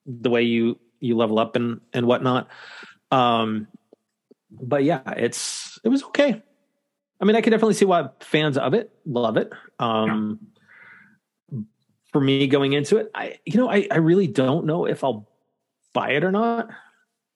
[0.06, 2.48] The way you you level up and and whatnot.
[3.10, 3.68] Um,
[4.52, 6.44] but yeah, it's it was okay.
[7.22, 9.52] I mean, I can definitely see why fans of it love it.
[9.80, 10.40] Um,
[12.12, 15.28] For me, going into it, I you know I I really don't know if I'll
[15.94, 16.70] buy it or not.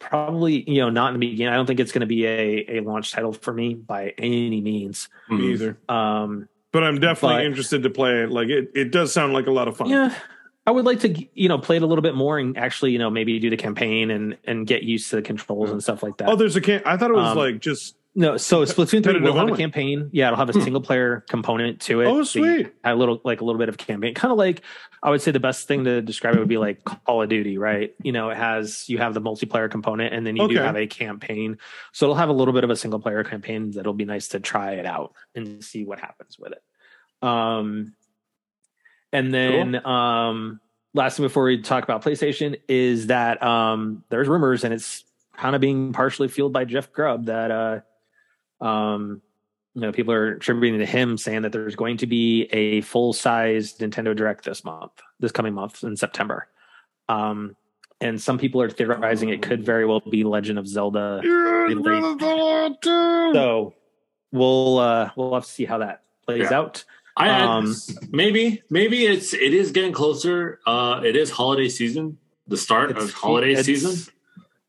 [0.10, 1.54] Probably, you know, not in the beginning.
[1.54, 4.62] I don't think it's going to be a a launch title for me by any
[4.62, 5.10] means.
[5.30, 5.52] Me Mhm.
[5.54, 5.78] either.
[5.90, 8.32] Um, But I'm definitely But- interested to play it.
[8.32, 9.90] Like it, it does sound like a lot of fun.
[9.90, 10.14] Yeah.
[10.66, 12.98] I would like to, you know, play it a little bit more and actually, you
[13.00, 16.18] know, maybe do the campaign and and get used to the controls and stuff like
[16.18, 16.30] that.
[16.30, 16.82] Oh, there's a can.
[16.86, 17.96] I thought it was Um, like just.
[18.16, 20.10] No, so Splatoon three will have a campaign.
[20.12, 20.62] Yeah, it'll have a Hmm.
[20.62, 22.06] single player component to it.
[22.08, 22.72] Oh, So sweet.
[22.84, 24.62] a little like a little bit of campaign, kind of like
[25.02, 27.58] I would say the best thing to describe it would be like Call of Duty,
[27.58, 27.94] right?
[28.04, 30.88] You know, it has you have the multiplayer component and then you do have a
[30.88, 31.58] campaign.
[31.92, 34.40] So it'll have a little bit of a single player campaign that'll be nice to
[34.40, 37.28] try it out and see what happens with it.
[37.28, 37.94] Um,
[39.12, 40.60] and then um,
[40.94, 45.04] last thing before we talk about PlayStation is that um, there's rumors and it's
[45.38, 47.80] kind of being partially fueled by Jeff Grubb that uh,
[48.64, 49.22] um,
[49.76, 53.14] you know people are attributing to him saying that there's going to be a full
[53.14, 56.48] sized Nintendo Direct this month, this coming month in September.
[57.10, 57.56] Um,
[58.00, 61.22] and some people are theorizing it could very well be Legend of Zelda.
[61.24, 61.68] Yeah,
[63.34, 63.74] So
[64.32, 66.58] we'll uh, we'll have to see how that plays Yeah.
[66.60, 66.84] out.
[67.16, 67.76] I Um,
[68.12, 70.60] maybe maybe it's it is getting closer.
[70.66, 74.14] Uh, it is holiday season, the start of holiday season.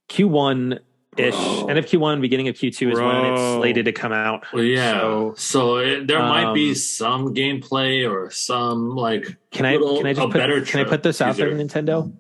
[0.09, 0.80] Q1
[1.16, 1.35] ish,
[1.68, 4.44] end of Q1, beginning of Q2 is when it's slated to come out.
[4.53, 5.00] Well, yeah.
[5.00, 9.98] So- So, it, there might be Um, some gameplay or some like Can I little-
[9.98, 11.50] can I just put, can I put this out there.
[11.53, 12.12] Nintendo?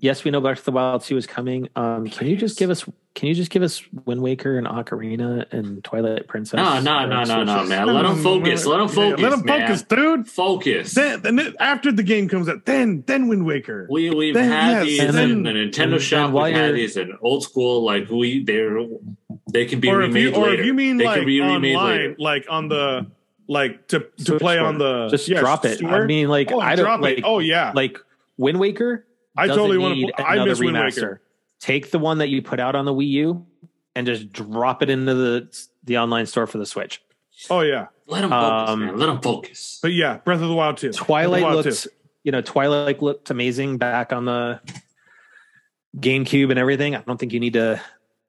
[0.00, 1.68] Yes, we know Breath of the Wild 2 is coming.
[1.74, 5.50] Um, can you just give us can you just give us Wind Waker and Ocarina
[5.52, 6.56] and Twilight Princess?
[6.58, 7.86] No, no, on no, no, no, man.
[7.86, 8.64] Let them focus.
[8.66, 9.20] Let them focus.
[9.20, 9.60] Let them man.
[9.66, 10.28] focus, dude.
[10.28, 10.94] Focus.
[10.94, 13.86] Then, then after the game comes out, then then Wind Waker.
[13.90, 16.26] we we've Then, had yes, these and in the Nintendo and- shop.
[16.26, 17.82] and We've had these in old school.
[17.84, 18.78] Like we, they're
[19.50, 21.40] they can be or if remade you or if you mean they like can be
[21.40, 22.16] remade online, later.
[22.18, 23.06] like on the
[23.48, 24.66] like to to Switch play store.
[24.66, 25.78] on the just yeah, drop it.
[25.78, 26.02] store.
[26.02, 27.24] I mean, like oh, I don't drop like it.
[27.26, 27.98] Oh yeah, like
[28.36, 29.06] Wind Waker.
[29.38, 30.20] I totally want need to.
[30.26, 30.96] I another miss Wind remaster.
[31.02, 31.22] Waker.
[31.60, 33.46] Take the one that you put out on the Wii U
[33.94, 37.02] and just drop it into the the online store for the Switch.
[37.50, 38.96] Oh yeah, Let them focus, Um, man.
[38.98, 39.78] Let them focus.
[39.80, 40.92] but yeah, Breath of the Wild too.
[40.92, 41.86] Twilight Breath of the Wild looked,
[42.24, 44.60] you know, Twilight looked amazing back on the
[45.96, 46.94] GameCube and everything.
[46.96, 47.80] I don't think you need to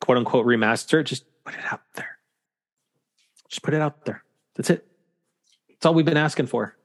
[0.01, 1.05] quote unquote remaster it.
[1.05, 2.17] Just put it out there.
[3.49, 4.23] Just put it out there.
[4.55, 4.85] That's it.
[5.69, 6.75] That's all we've been asking for.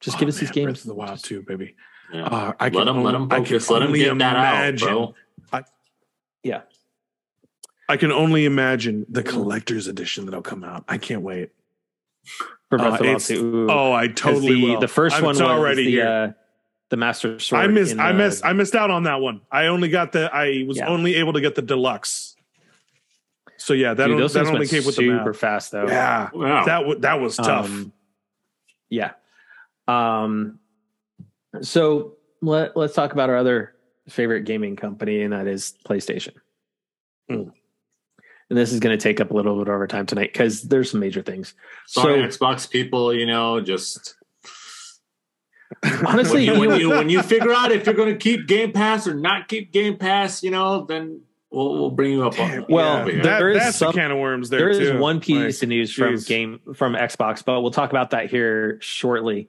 [0.00, 0.66] Just Oh, give us man, these games.
[0.66, 1.74] Breath of the Wild too, baby.
[2.12, 2.24] Yeah.
[2.26, 3.70] Uh, I let them let them can focus.
[3.70, 5.14] Let them only get that out, imagine- bro.
[7.88, 10.84] I can only imagine the collector's edition that'll come out.
[10.88, 11.50] I can't wait.
[12.70, 13.66] For Breath Uh, of it's- Ooh.
[13.70, 14.80] Oh, I totally the, will.
[14.80, 16.06] the 1st I'm- one it's was already the here.
[16.06, 16.32] uh,
[16.88, 17.62] the Master Sword.
[17.64, 17.98] I missed.
[17.98, 18.44] I the- missed.
[18.46, 19.42] I missed out on that one.
[19.50, 20.30] I only got the.
[20.34, 20.88] I was Yeah.
[20.88, 22.36] only able to get the deluxe.
[23.58, 25.86] So yeah, that, Dude, those that only came with the super fast though.
[25.86, 26.64] Yeah, Wow.
[26.64, 27.66] that w- that was tough.
[27.66, 27.92] Um,
[28.88, 29.12] yeah.
[29.86, 30.58] Um,
[31.60, 33.74] so let, let's talk about our other
[34.08, 36.32] favorite gaming company, and that is PlayStation.
[37.28, 37.50] Hmm.
[38.50, 40.62] And this is going to take up a little bit of our time tonight because
[40.62, 41.54] there's some major things.
[41.86, 43.14] Sorry, so Xbox people.
[43.14, 44.14] You know, just
[46.06, 48.46] honestly, when you, you when you when you figure out if you're going to keep
[48.46, 52.38] Game Pass or not keep Game Pass, you know, then we'll we'll bring you up.
[52.38, 53.22] on Damn, well, over here.
[53.22, 54.60] that, there is that's some- a can of worms there.
[54.60, 54.98] there is too.
[54.98, 58.78] one piece Like, of news from game from Xbox, but we'll talk about that here
[58.82, 59.48] shortly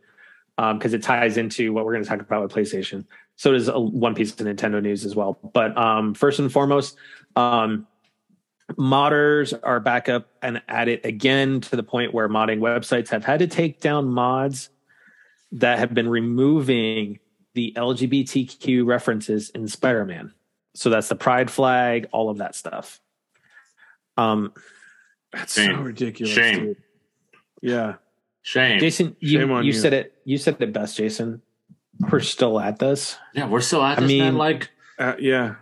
[0.57, 3.05] because it ties into what we're going to talk about with PlayStation.
[3.35, 5.39] So does a, one piece of Nintendo news as well.
[5.53, 6.95] But um, first and foremost,
[7.35, 7.87] um,
[8.71, 13.25] modders are back up and at it again to the point where modding websites have
[13.25, 14.69] had to take down mods
[15.53, 17.19] that have been removing
[17.53, 20.33] the LGBTQ references in Spider-Man.
[20.75, 22.99] So that's the pride flag, all of that stuff.
[24.17, 24.53] Um,
[25.31, 25.75] That's Shame.
[25.75, 26.33] so ridiculous.
[26.33, 26.59] Shame.
[26.59, 26.77] dude.
[27.61, 27.95] Yeah.
[28.43, 28.79] Shame.
[28.79, 29.79] Jason, you, Shame on you you.
[29.79, 30.13] said it.
[30.25, 31.41] You said it best, Jason.
[32.11, 33.17] We're still at this.
[33.33, 34.33] Yeah, we're still at I this, man.
[34.33, 35.55] mean- Like, Uh, yeah.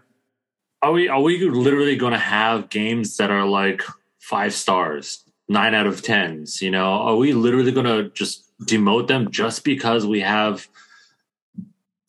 [0.82, 3.82] are we are we literally going to have games that are like
[4.20, 6.62] five stars, nine out of tens?
[6.62, 10.68] You know, are we literally going to just demote them just because we have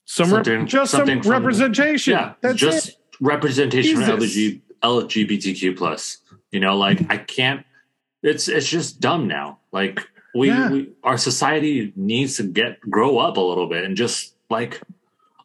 [0.05, 2.13] Some rep- Something- just some something from- representation.
[2.13, 2.97] yeah, That's just it.
[3.21, 4.61] representation from Jesus.
[4.83, 6.19] LG, LGBTQ plus.
[6.51, 7.65] You know, like I can't.
[8.23, 9.59] It's it's just dumb now.
[9.73, 10.71] Like we, Yeah.
[10.71, 14.81] we our society needs to get grow up a little bit and just like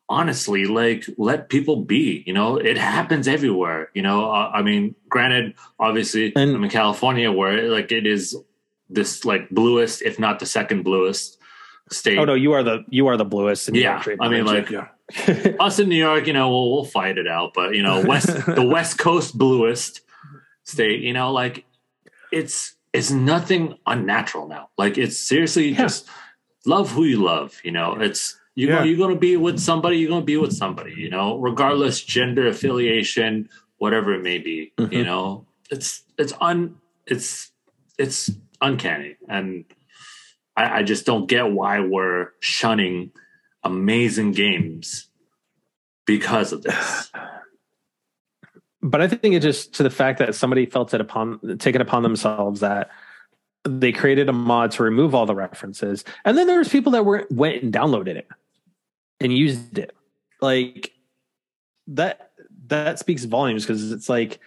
[0.10, 4.96] honestly like let people be you know it happens everywhere you know uh, i mean
[5.10, 8.36] granted obviously And- i'm in california where like it is
[8.90, 11.38] this like bluest if not the second bluest
[11.92, 13.68] state Oh no, you are the you are the bluest.
[13.70, 14.88] in Yeah, York I mean, like- Yeah.
[15.60, 17.54] us in New York, you know, we'll we'll fight it out.
[17.54, 18.28] But you know, west
[18.60, 20.02] the West Coast bluest
[20.64, 21.64] state, you know, like
[22.32, 24.70] it's it's nothing unnatural now.
[24.78, 25.84] Like it's seriously Yeah.
[25.86, 26.08] just
[26.66, 27.50] love who you love.
[27.64, 28.84] You know, it's you Yeah.
[28.84, 30.94] you're gonna be with somebody, you're gonna be with somebody.
[30.98, 34.74] You know, regardless gender affiliation, whatever it may be.
[34.80, 35.06] You Mhm.
[35.06, 37.52] know, it's it's un it's
[37.98, 38.32] it's
[38.62, 39.66] uncanny and.
[40.60, 43.12] I, I just don't get why we're shunning
[43.64, 45.08] amazing games
[46.08, 47.12] because of this.
[48.90, 52.04] but I think it just to the fact that somebody felt it upon taken upon
[52.04, 52.90] themselves that
[53.64, 57.04] they created a mod to remove all the references, and then there was people that
[57.04, 58.28] were went and downloaded it
[59.20, 59.96] and used it.
[60.42, 60.94] Like
[61.88, 62.32] that
[62.68, 64.40] that speaks volumes because it's like,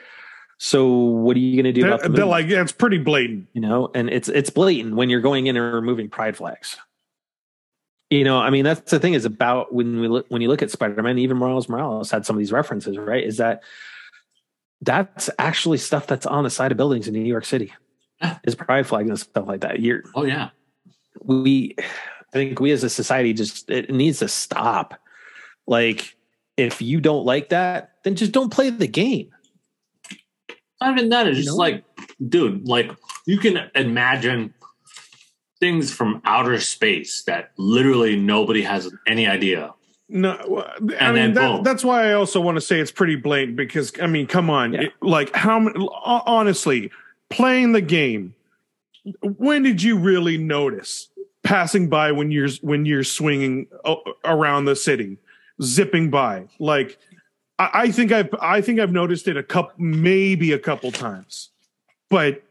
[0.58, 2.22] so what are you going to do about the movie?
[2.22, 3.48] like yeah, it's pretty blatant.
[3.52, 3.90] you know?
[3.94, 6.76] And it's it's blatant when you're going in and removing pride flags.
[8.10, 10.62] You know, I mean, that's the thing is about when we look when you look
[10.62, 13.22] at Spider Man, even Morales Morales had some of these references, right?
[13.22, 13.62] Is that
[14.82, 17.72] that's actually stuff that's on the side of buildings in New York City.
[18.22, 18.38] Yeah.
[18.44, 19.80] Is pride flag and stuff like that.
[19.80, 20.50] You're Oh yeah,
[21.22, 25.00] we I think we as a society just it needs to stop.
[25.66, 26.16] Like
[26.56, 29.30] if you don't like that, then just don't play the game.
[30.80, 31.26] not even that.
[31.26, 31.60] It's You just know?
[31.60, 31.84] like,
[32.28, 32.90] dude, like
[33.26, 34.52] you can imagine
[35.60, 39.72] things from outer space that literally nobody has any idea.
[40.12, 42.90] No, well, I And mean then that, that's why I also want to say it's
[42.90, 44.80] pretty blatant because I mean, come on, Yeah.
[44.82, 45.86] it- like how many?
[46.04, 46.90] Honestly,
[47.28, 48.34] playing the game,
[49.22, 51.08] when did you really notice
[51.44, 53.68] passing by when you're when you're swinging
[54.24, 55.16] around the city,
[55.62, 56.48] zipping by?
[56.58, 56.98] Like,
[57.60, 61.50] I, I think I've I think I've noticed it a couple, maybe a couple times,
[62.08, 62.42] but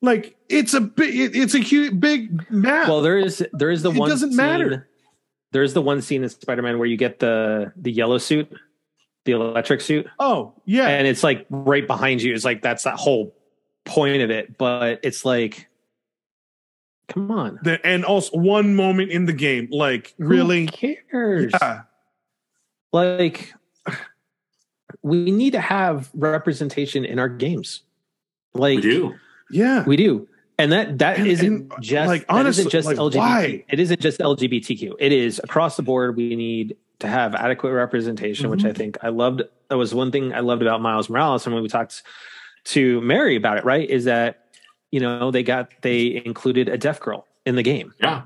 [0.00, 2.88] like it's a big it's a huge big map.
[2.88, 4.88] Well, there is there is the It one doesn't scene- matter.
[5.52, 8.50] There is the one scene in Spider Man where you get the the yellow suit,
[9.24, 12.34] the electric suit, oh yeah, and it's like right behind you.
[12.34, 13.34] It's like that's that whole
[13.84, 14.58] point of it.
[14.58, 15.68] But it's like,
[17.08, 20.68] come on, the, and also one moment in the game, like really.
[20.80, 21.52] Who cares?
[21.60, 21.82] Yeah.
[22.92, 23.54] like
[25.02, 27.82] we need to have representation in our games
[28.54, 29.14] like We do.
[29.50, 29.84] Yeah.
[29.84, 30.28] we do
[30.62, 33.64] and that that And- isn't and, just like, honestly, isn't just like, lgbt why?
[33.68, 38.48] it isn't just lgbtq it is across the board we need to have adequate representation
[38.50, 38.70] which Mhm.
[38.70, 41.62] i think i loved that was one thing i loved about miles morales and when
[41.62, 42.02] we talked
[42.64, 44.46] to mary about it right is that
[44.92, 48.22] you know they got they included a deaf girl in the game Yeah.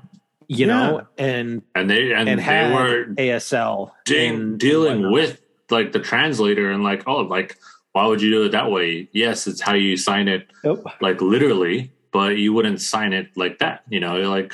[0.47, 0.65] you Yeah.
[0.67, 5.11] know and And they and, and they had were asl de- and dealing whatnot.
[5.13, 7.57] with like the translator and like, oh, like
[7.93, 9.09] why would you do it that way?
[9.11, 10.85] Yes, it's how you sign it Nope.
[11.01, 13.83] like literally, but you wouldn't sign it like that.
[13.89, 14.53] You know, like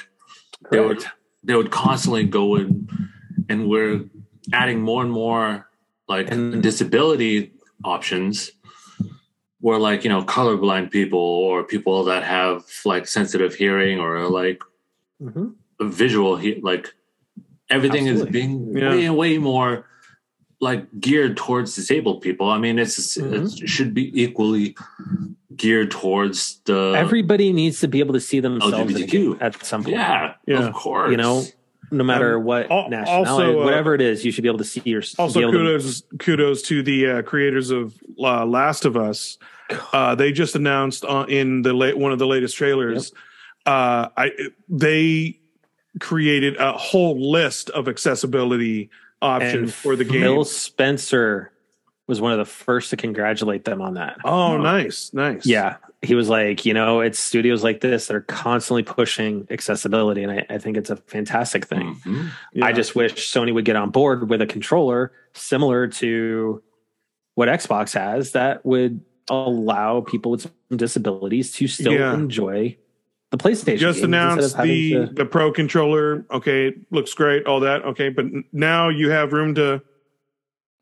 [0.72, 1.04] they would
[1.44, 2.88] they would constantly go in
[3.50, 4.06] and we're
[4.52, 5.70] adding more and more
[6.08, 7.52] like And- disability
[7.84, 8.52] options
[9.60, 14.62] where like you know colorblind people or people that have like sensitive hearing or like
[15.22, 15.56] Mhm.
[15.82, 16.94] visual he- like
[17.70, 18.28] everything Absolutely.
[18.30, 18.90] is being Yeah.
[18.92, 19.86] way way more
[20.60, 23.62] like geared towards disabled people i mean it's Mhm.
[23.64, 24.76] it should be equally
[25.58, 29.38] geared towards the everybody needs to be able to see themselves LGBTQ.
[29.42, 29.96] at some point.
[29.96, 30.68] yeah, Yeah.
[30.68, 31.44] of course You know,
[31.92, 34.58] no matter Um, what al- nationality, also, uh, whatever it is, you should be able
[34.60, 35.04] to see your.
[35.20, 39.38] Also, be able to- kudos kudos to the uh, creators of uh, Last of Us.
[39.94, 43.12] Uh, they just announced uh, in the late one of the latest trailers.
[43.66, 44.32] Uh, I
[44.68, 45.40] they
[46.00, 48.90] created a whole list of accessibility
[49.22, 50.22] options and for the game.
[50.22, 51.52] Phil Spencer
[52.08, 54.18] was one of the first to congratulate them on that.
[54.26, 55.46] oh, nice, nice.
[55.46, 60.22] Yeah, he was like, you know, it's studios like this that are constantly pushing accessibility,
[60.24, 61.96] and I, I think it's a fantastic thing.
[62.06, 62.30] Mhm.
[62.54, 62.66] Yeah.
[62.66, 66.62] I just wish Sony would get on board with a controller similar to
[67.36, 72.14] what Xbox has that would allow people with some disabilities to still Yeah.
[72.14, 72.78] enjoy
[73.32, 73.78] the PlayStation.
[73.80, 76.26] just announced the to- the pro controller.
[76.30, 77.84] Okay, looks great, all that.
[77.86, 79.82] Okay, but now you have room to,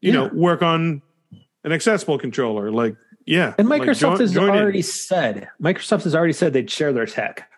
[0.02, 1.02] you know, work on
[1.64, 2.72] an accessible controller.
[2.72, 2.96] Like,
[3.26, 4.62] yeah, and like, Microsoft join- has join in.
[4.62, 7.50] already said Microsoft has already said they'd share their tech,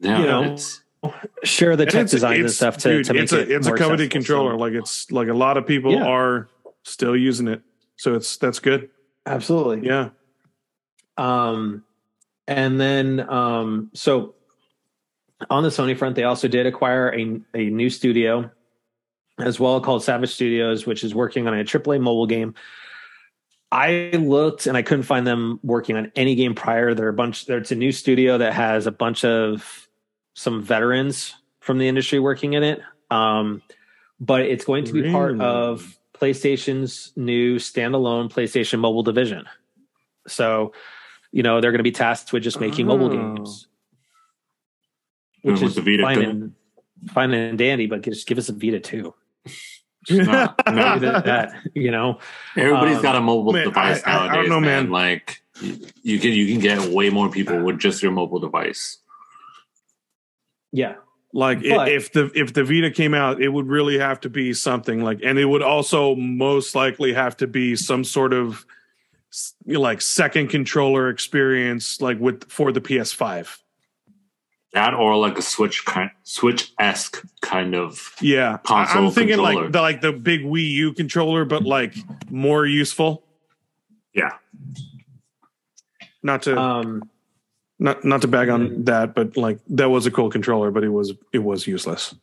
[0.00, 0.56] yeah You know,
[1.44, 3.72] share the tech design and stuff to, dude, to make it's it a it's a
[3.72, 4.52] coveted controller.
[4.52, 6.04] So- like it's like a lot of people Yeah.
[6.04, 6.48] are
[6.84, 7.62] still using it,
[7.96, 8.90] so it's that's good.
[9.26, 10.10] absolutely, Yeah,
[11.16, 11.84] Um,
[12.48, 14.34] and then um, so
[15.48, 18.50] on the Sony front, they also did acquire a a new studio
[19.38, 22.54] as well called Savage Studios, which is working on a AAA mobile game.
[23.70, 26.92] I looked and I couldn't find them working on any game prior.
[26.94, 27.48] They're a bunch.
[27.48, 29.88] It's a new studio that has a bunch of
[30.34, 32.80] some veterans from the industry working in it.
[33.10, 33.62] Um,
[34.20, 39.46] but it's going to be part of PlayStation's new standalone PlayStation mobile division.
[40.28, 40.72] So,
[41.32, 43.34] you know, they're going to be tasked with just making mobile Oh.
[43.34, 43.68] games,
[45.42, 46.22] which with is the Vita fine too.
[46.30, 46.54] and
[47.10, 47.86] fine and dandy.
[47.86, 49.14] But just give us a Vita too.
[50.10, 50.92] No, no.
[50.94, 52.18] Leave that, you know.
[52.56, 54.84] Everybody's Um, got a mobile man, device I- I- I nowadays, don't know, man.
[54.84, 54.90] man.
[54.90, 58.98] Like you, you can you can get way more people with just your mobile device.
[60.72, 60.94] Yeah.
[61.34, 64.52] Like But- if the if the Vita came out, it would really have to be
[64.52, 68.66] something like, and it would also most likely have to be some sort of
[69.32, 73.61] s- you know, like second controller experience, like with for the PS5.
[74.72, 78.14] That or like a Switch kind, Switch esque kind of.
[78.22, 79.64] Yeah, I- Console I'm thinking controller.
[79.64, 81.94] like the like the big Wii U controller, but like
[82.30, 83.22] more useful.
[84.14, 84.30] Yeah,
[86.22, 87.02] Not to Um,
[87.78, 90.88] not not to bag on that, but like that was a cool controller, but it
[90.90, 92.14] was it was useless.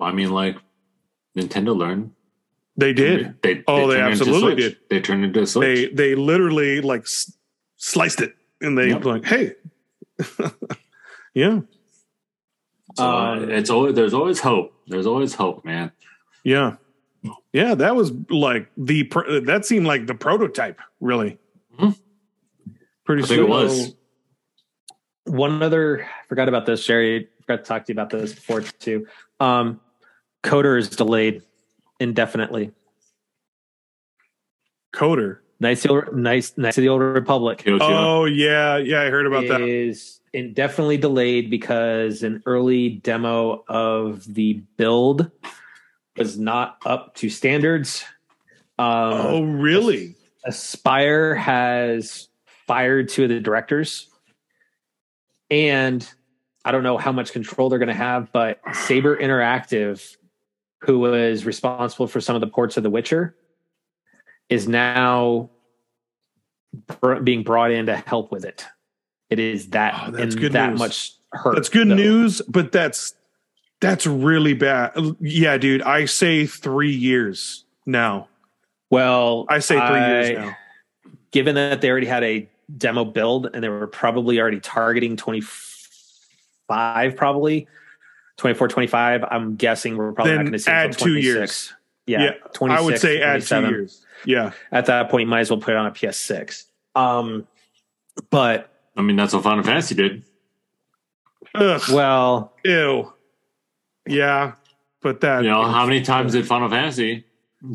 [0.00, 0.56] I mean, like
[1.36, 2.12] Nintendo learned.
[2.76, 3.34] They did.
[3.42, 4.76] They, Oh, they turned into absolutely did.
[4.90, 5.88] They turned into a Switch.
[5.90, 7.32] They they literally like s-
[7.76, 9.04] sliced it, and they Yep.
[9.04, 9.54] like, hey,
[11.34, 11.60] yeah,
[12.96, 14.72] so uh, it's always there's always hope.
[14.86, 15.92] There's always hope, man.
[16.44, 16.76] yeah,
[17.52, 17.74] yeah.
[17.74, 21.38] That was like the pr- that seemed like the prototype, really.
[21.78, 21.96] Mhm.
[23.04, 23.94] Pretty I think it was.
[25.24, 27.28] one other, I forgot about this, Jerry.
[27.42, 29.06] Forgot to talk to you about this before too.
[29.40, 29.80] Um,
[30.42, 31.42] KOTOR is delayed
[32.00, 32.72] indefinitely.
[34.94, 35.38] KOTOR.
[35.60, 39.02] Nice, the old- nice, Knights of the Old Republic Oh yeah, yeah.
[39.02, 39.60] I heard about that.
[40.32, 45.30] Indefinitely delayed because an early demo of the build
[46.16, 48.04] was not up to standards.
[48.78, 50.16] Um, oh really?
[50.46, 52.28] Aspyr has
[52.66, 54.08] fired two of the directors.
[55.50, 56.08] And
[56.64, 60.16] I don't know how much control they're going to have, but Saber Interactive,
[60.82, 63.34] who was responsible for some of the ports of The Witcher,
[64.48, 65.50] is now
[67.00, 68.66] br- being brought in to help with it.
[69.30, 70.78] It is that Oh, that's good that news.
[70.78, 71.54] much hurt.
[71.54, 71.94] That's good though.
[71.94, 73.14] news, but that's
[73.80, 74.92] that's really bad.
[75.20, 75.82] Yeah, dude.
[75.82, 78.28] I say three years now.
[78.90, 80.56] Well, I say three I- years now.
[81.30, 87.16] given that they already had a demo build and they were probably already targeting 25
[87.16, 87.66] probably
[88.36, 91.72] 24 25 i'm guessing we're probably Then not going to see add two years.
[92.06, 94.04] yeah, Yeah, 26, I would say add two years.
[94.26, 94.52] Yeah.
[94.70, 96.64] at that point you might as well put it on a ps6
[96.94, 97.46] um
[98.30, 100.24] but I mean, that's what Final Fantasy did.
[101.54, 101.80] Ugh.
[101.90, 103.12] well Ew.
[104.06, 104.52] Yeah.
[105.00, 105.44] But that.
[105.44, 107.24] You know, how many times did Final Fantasy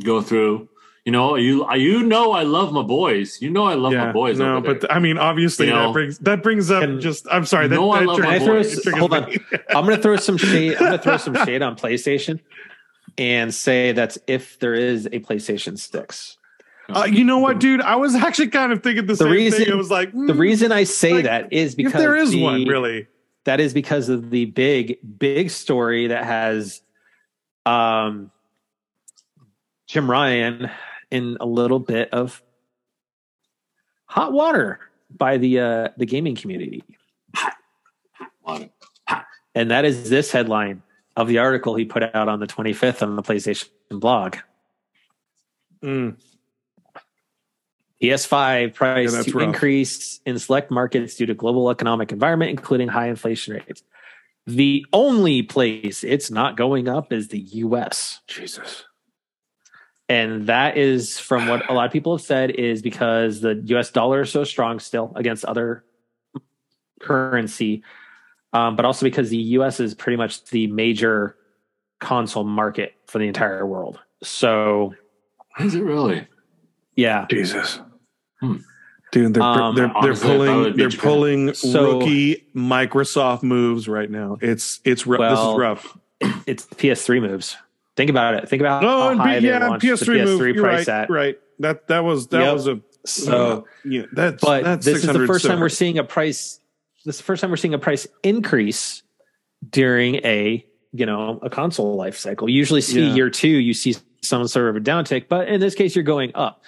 [0.03, 0.69] go through?
[1.05, 3.41] You know, you you know, I love my boys.
[3.41, 4.39] You know, I love yeah, my boys.
[4.39, 4.79] no, over there.
[4.79, 7.27] but I mean, obviously, You know, that brings that brings up can- just.
[7.31, 7.67] I'm sorry.
[7.67, 8.77] That, No, I love my boys.
[8.77, 9.23] it triggers Hold on.
[9.69, 12.39] i'm going to throw some shade i'm going to throw some shade on playstation
[13.17, 16.37] and say that's if there is a playstation 6
[16.89, 17.81] Uh, you know what, dude?
[17.81, 19.73] I was actually kind of thinking the, The same reason- thing.
[19.73, 22.43] I was like, the mm, reason i say Like, that is because there is the-
[22.43, 23.07] one, really.
[23.45, 26.81] that is because of the big big story that has
[27.65, 28.31] um
[29.87, 30.69] jim ryan
[31.11, 32.41] in a little bit of
[34.05, 34.79] hot water
[35.17, 36.83] by the uh the gaming community
[38.45, 38.69] Wow.
[39.55, 40.83] and that is this headline
[41.15, 44.35] of the article he put out on the 25th on the playstation blog
[45.81, 46.15] Mm.
[48.03, 49.43] PS5 price Yeah, to rough.
[49.43, 53.83] increase in select markets due to global economic environment, including high inflation rates.
[54.45, 58.19] The only place it's not going up is the US.
[58.27, 58.83] Jesus.
[60.09, 63.89] And that is from what a lot of people have said is because the US
[63.89, 65.85] dollar is so strong still against other
[66.99, 67.83] currency.
[68.51, 71.37] Um, but also because the US is pretty much the major
[71.99, 73.99] console market for the entire world.
[74.21, 74.93] So
[75.59, 76.27] Is it really?
[76.95, 77.25] yeah.
[77.29, 77.79] Jesus.
[78.43, 78.55] Hmm.
[79.11, 81.09] Dude, they're Um, they're, they're honestly, I thought it pulling they're Japan.
[81.09, 84.37] pulling So- rookie Microsoft moves right now.
[84.41, 85.19] It's it's rough.
[85.29, 85.97] this is rough.
[86.47, 87.55] it's PS3 moves.
[87.95, 88.49] Think about it.
[88.49, 90.25] Think about Oh, how and high P- they yeah, launched the PS3 PS3
[90.55, 90.55] move.
[90.63, 91.09] Price right, at.
[91.11, 91.39] right.
[91.59, 92.53] That that was that Yep.
[92.53, 94.03] was a So, yeah.
[94.13, 96.59] That's but that's this is the 600 first time so- we're seeing a price.
[97.05, 99.03] This is the first time we're seeing a price increase
[99.69, 102.49] during a you know a console life cycle.
[102.49, 103.13] You usually see Yeah.
[103.13, 106.31] year two, you see some sort of a downtick, but in this case, you're going
[106.33, 106.63] up.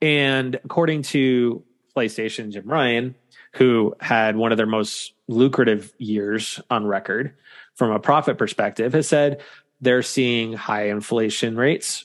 [0.00, 1.62] And according to
[1.96, 3.14] PlayStation Jim Ryan,
[3.54, 7.34] who had one of their most lucrative years on record
[7.74, 9.42] from a profit perspective, has said
[9.80, 12.04] they're seeing high inflation rates,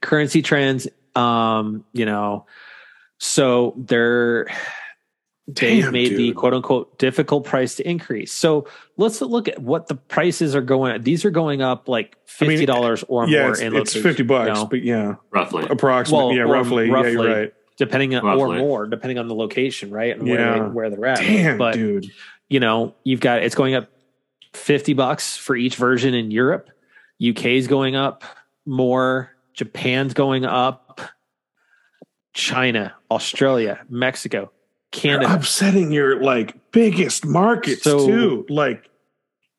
[0.00, 0.88] currency trends.
[1.14, 2.46] Um, you know,
[3.18, 4.46] so they're
[5.48, 8.32] they've Damn, made the quote unquote difficult price to increase.
[8.32, 10.92] So let's look at what the prices are going.
[10.94, 11.02] at.
[11.04, 13.94] These are going up like I mean, fifty dollars or yeah, more it's, in it's
[13.94, 15.66] locations, fifty bucks, you know, but yeah, Roughly.
[15.68, 17.54] approximately, Well, yeah, or roughly, yeah, you're right.
[17.76, 18.56] depending on Roughly.
[18.56, 20.16] or more depending on the location, right?
[20.16, 20.54] And where, Yeah.
[20.54, 21.18] they, where they're at.
[21.18, 22.06] Damn, but dude.
[22.48, 23.88] you know, you've got it's going up
[24.54, 26.68] 50 bucks for each version in Europe.
[27.24, 28.22] UK's going up
[28.66, 31.00] more, Japan's going up,
[32.34, 34.50] China, Australia, Mexico,
[35.02, 38.46] You're upsetting your like biggest markets So- too.
[38.48, 38.88] Like,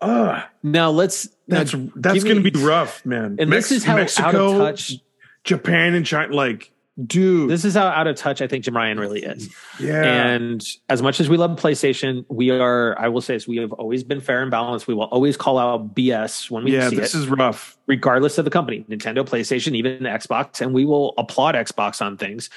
[0.01, 3.37] Ugh, Now let's that's now, that's going to me- be rough, man.
[3.39, 4.93] And Mex- this is how Mexico, out of touch.
[5.45, 6.33] Japan, and China.
[6.35, 6.71] Like,
[7.05, 9.49] dude, This is how out of touch I think Jim Ryan really is.
[9.79, 12.99] yeah, And as much as we love PlayStation, we are.
[12.99, 14.87] I will say this: we have always been fair and balanced.
[14.87, 17.77] We will always call out BS when we yeah, see this it, is rough.
[17.87, 22.49] regardless of the company, Nintendo, PlayStation, even Xbox, and we will applaud Xbox on things.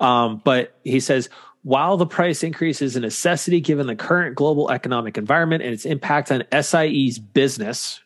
[0.00, 1.28] Um, but he says,
[1.62, 5.84] while the price increase is a necessity given the current global economic environment and its
[5.84, 8.00] impact on SIE's business,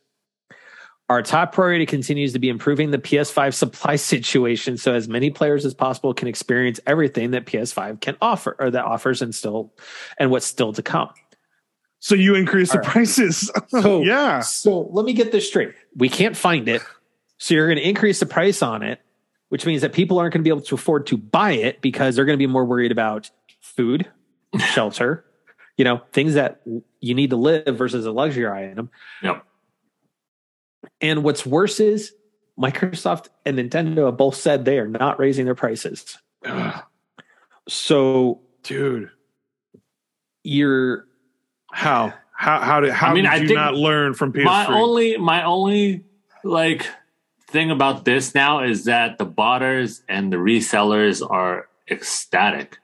[1.09, 5.65] our top priority continues to be improving the PS5 supply situation so as many players
[5.65, 9.73] as possible can experience everything that PS5 can offer or that offers and still
[10.19, 11.09] and what's still to come.
[11.99, 12.91] So you increase the All right.
[12.93, 13.51] prices.
[13.69, 15.73] So- yeah, So let me get this straight.
[15.97, 16.83] We can't find it.
[17.39, 19.01] So you're going to increase the price on it,
[19.49, 22.17] which means that people aren't going to be able to afford to buy it because
[22.17, 23.31] they're going to be more worried about
[23.77, 24.09] food,
[24.59, 25.25] shelter,
[25.77, 26.63] you know, things that
[27.01, 28.91] you need to live versus a luxury item.
[29.23, 29.45] Yep.
[31.01, 32.13] And what's worse is
[32.59, 36.17] Microsoft and Nintendo have both said they are not raising their prices.
[36.45, 36.83] Ugh,
[37.69, 39.11] So dude.
[40.43, 41.07] you're
[41.73, 44.45] How how how did how I mean, did I you not learn from PS3?
[44.45, 46.05] My only my only
[46.45, 46.87] like
[47.49, 52.79] thing about this now is that the botters and the resellers are ecstatic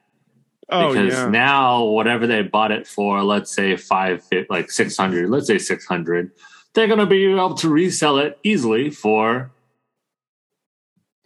[0.71, 5.29] oh because yeah, now whatever they bought it for, let's say five, like six hundred,
[5.31, 6.31] let's say six hundred,
[6.75, 9.51] they're gonna be able to resell it easily for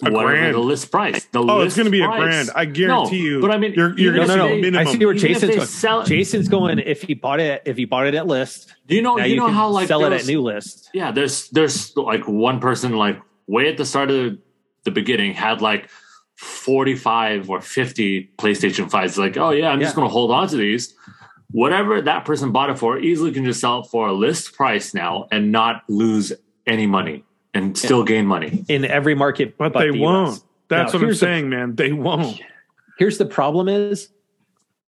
[0.05, 0.55] A whatever grand.
[0.55, 1.25] the list price.
[1.33, 2.51] The oh, list it's going to be a grand.
[2.55, 3.41] I guarantee No, you.
[3.41, 5.15] but I mean, you're you're even going no, to if no, they- I see where
[5.15, 5.67] Jason's going.
[5.67, 8.75] sell Jason's going if he bought it if he bought it at list.
[8.87, 9.17] Do you know?
[9.17, 10.91] now you, you, know how like sell it at new list.
[10.93, 14.37] yeah there's there's like one person like way at the start of
[14.85, 15.89] the beginning had like
[16.37, 19.97] 45 or 50 playstation 5s like oh yeah i'm just Yeah.
[19.97, 20.95] going to hold on to these
[21.51, 24.93] whatever that person bought it for easily can just sell it for a list price
[24.95, 26.33] now and not lose
[26.67, 27.25] any money
[27.55, 30.33] and still gain money in every market, but, they the won't.
[30.33, 30.45] US.
[30.69, 31.75] That's Now, what I'm here's the- saying, man.
[31.77, 32.39] They won't.
[32.99, 34.11] Here's the problem: is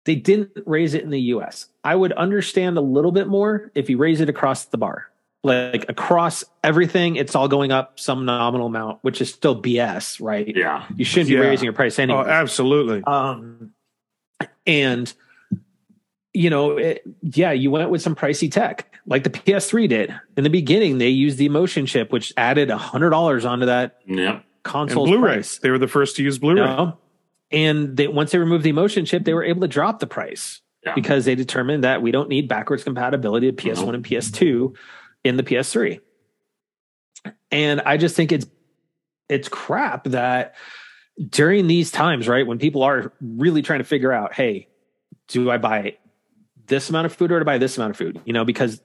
[0.06, 1.68] they didn't raise it in the U.S.
[1.84, 5.12] I would understand a little bit more if you raise it across the bar,
[5.46, 7.16] like across everything.
[7.16, 10.52] It's all going up some nominal amount, which is still BS, right?
[10.56, 11.41] yeah You shouldn't be Yeah.
[11.41, 12.24] raising your price anyway.
[12.26, 13.04] Oh, absolutely.
[13.06, 13.72] Um,
[14.66, 15.14] and
[16.34, 20.14] you know, it, yeah, you went with some pricey tech like the PS3 did.
[20.36, 24.00] In the beginning, they used the emotion chip, which added a hundred dollars onto that
[24.06, 25.36] yeah And console Blu-ray.
[25.36, 25.60] price.
[25.60, 26.66] They were the first to use you Blu-ray.
[26.66, 26.98] know?
[27.52, 30.60] And they, once they removed the emotion chip, they were able to drop the price
[30.84, 30.93] Yeah.
[30.96, 34.76] because they determined that we don't need backwards compatibility of PS1 and PS2
[35.26, 35.99] in the PS3.
[37.51, 38.45] And I just think it's
[39.28, 40.55] it's crap that
[41.30, 44.67] during these times, right, when people are really trying to figure out, hey,
[45.28, 45.97] do I buy
[46.67, 48.21] this amount of food or to buy this amount of food?
[48.26, 48.82] You know, because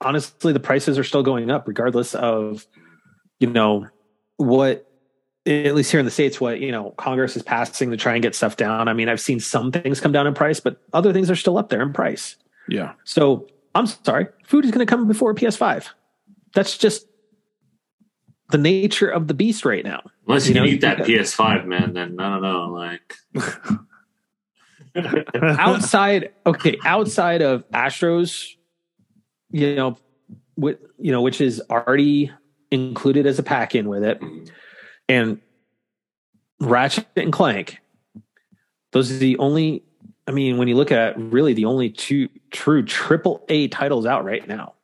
[0.00, 2.64] honestly, the prices are still going up regardless of,
[3.40, 3.88] you know,
[4.36, 4.88] what
[5.46, 8.22] at least here in the states what you know congress is passing to try and
[8.22, 11.12] get stuff down i mean i've seen some things come down in price but other
[11.12, 12.94] things are still up there in price Yeah.
[13.04, 15.88] so i'm sorry food is going to come before ps5
[16.54, 17.06] that's just
[18.50, 20.02] the nature of the beast right now.
[20.28, 23.14] Unless you, You know, can eat that ps5 man then i don't know like.
[25.58, 28.54] Outside okay outside of astros
[29.50, 29.96] you know
[30.56, 32.30] with you know which is already
[32.70, 34.22] included as a pack in with it
[35.08, 35.40] and
[36.60, 37.78] ratchet and clank
[38.92, 39.82] those are the only
[40.26, 44.24] i mean when you look at really the only two true triple a titles out
[44.24, 44.74] right now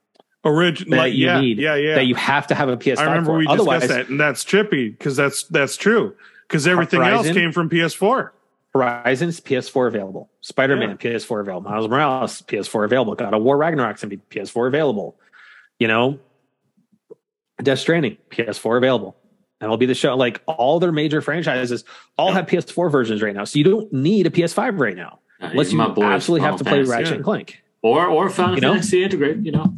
[0.45, 0.91] Original.
[0.93, 1.95] that Like, you yeah, need yeah, yeah.
[1.97, 3.39] that you have to have a ps5 I remember for.
[3.39, 6.17] we otherwise discussed that, and that's trippy because that's that's true.
[6.49, 8.31] Because everything else came from PS4.
[8.73, 10.31] Horizon's PS4 available.
[10.41, 11.71] Spider Man PS4 available.
[11.71, 13.15] Miles Morales PS4 available.
[13.15, 15.17] God of War Ragnarok's gonna be PS4 available.
[15.79, 16.19] You know,
[17.63, 19.17] Death Stranding PS4 available.
[19.61, 20.17] And it'll be the show.
[20.17, 21.85] Like all their major franchises
[22.17, 23.45] all have PS4 versions right now.
[23.45, 26.59] So you don't need a PS5 right now, unless even you my boys absolutely have
[26.59, 26.91] Final to play Fantasy.
[26.91, 27.15] Ratchet yeah.
[27.17, 27.63] and Clank.
[27.83, 28.73] or or Final You know?
[28.75, 29.73] Fantasy integrate you know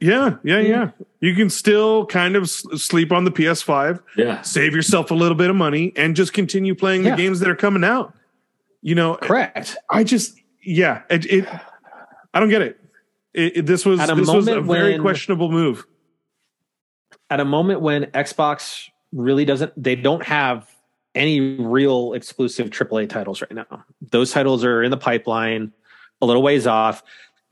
[0.00, 0.60] Yeah, yeah, Yeah.
[0.60, 0.90] yeah.
[1.20, 5.50] You can still kind of sleep on the PS5, yeah save yourself a little bit
[5.50, 8.14] of money, and just continue playing the games that are coming out.
[8.82, 9.76] You know, Correct.
[9.90, 11.48] I just, yeah, it, it
[12.32, 12.78] I don't get it.
[13.34, 15.84] It, it- this was this was a very when- questionable move.
[17.28, 20.70] At a moment when Xbox really doesn't, they don't have
[21.16, 23.84] any real exclusive AAA titles right now.
[24.10, 25.72] Those titles are in the pipeline,
[26.20, 27.02] a little ways off.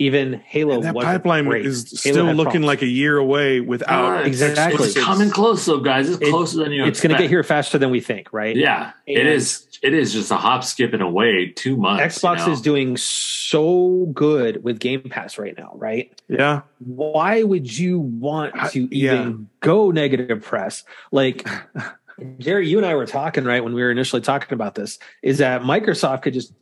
[0.00, 0.74] even Halo.
[0.74, 1.64] And that wasn't pipeline great.
[1.66, 2.66] is Halo still looking problems.
[2.66, 4.86] like a year away without exactly.
[4.86, 6.10] It's coming close, though, guys.
[6.10, 6.84] It's It- closer than you.
[6.84, 8.56] It's going to get here faster than we think, right?
[8.56, 9.66] Yeah, it And- is.
[9.82, 11.52] It is just a hop, skip, and away.
[11.54, 12.18] Two months.
[12.18, 12.52] Xbox you know?
[12.52, 16.10] is doing so good with Game Pass right now, right?
[16.26, 16.62] Yeah.
[16.78, 19.12] Why would you want I- to yeah.
[19.12, 20.84] even go negative press?
[21.12, 21.46] Like,
[22.38, 25.38] Jerry, you and I were talking, right, when we were initially talking about this, is
[25.38, 26.52] that Microsoft could just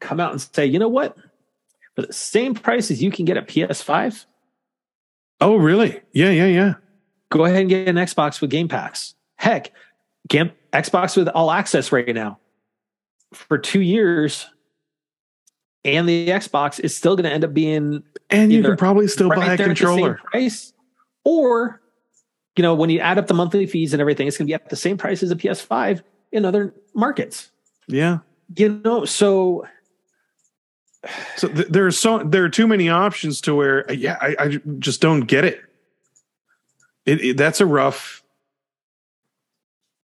[0.00, 1.16] come out and say, you know what?
[1.94, 4.24] For the same price as you can get a PS5,
[5.40, 6.00] Oh, really?
[6.12, 6.74] Yeah, yeah, yeah.
[7.30, 9.14] go ahead and get an Xbox with Game Pass.
[9.36, 9.72] Heck,
[10.28, 12.38] Game, Xbox with All Access right now
[13.32, 14.46] for two years,
[15.84, 19.28] and the Xbox is still going to end up being And you can probably still
[19.28, 20.20] right buy a there at the same controller.
[20.24, 20.72] price,
[21.24, 21.82] or
[22.56, 24.54] you know when you add up the monthly fees and everything, it's going to be
[24.54, 26.02] at the same price as a PS5
[26.32, 27.50] in other markets.
[27.88, 28.18] Yeah.
[28.56, 29.66] You know, so
[31.36, 34.36] So th- there are so there are too many options to where uh, yeah, I,
[34.38, 34.48] I
[34.78, 35.60] just don't get it.
[37.06, 37.36] It, it.
[37.36, 38.22] That's a rough.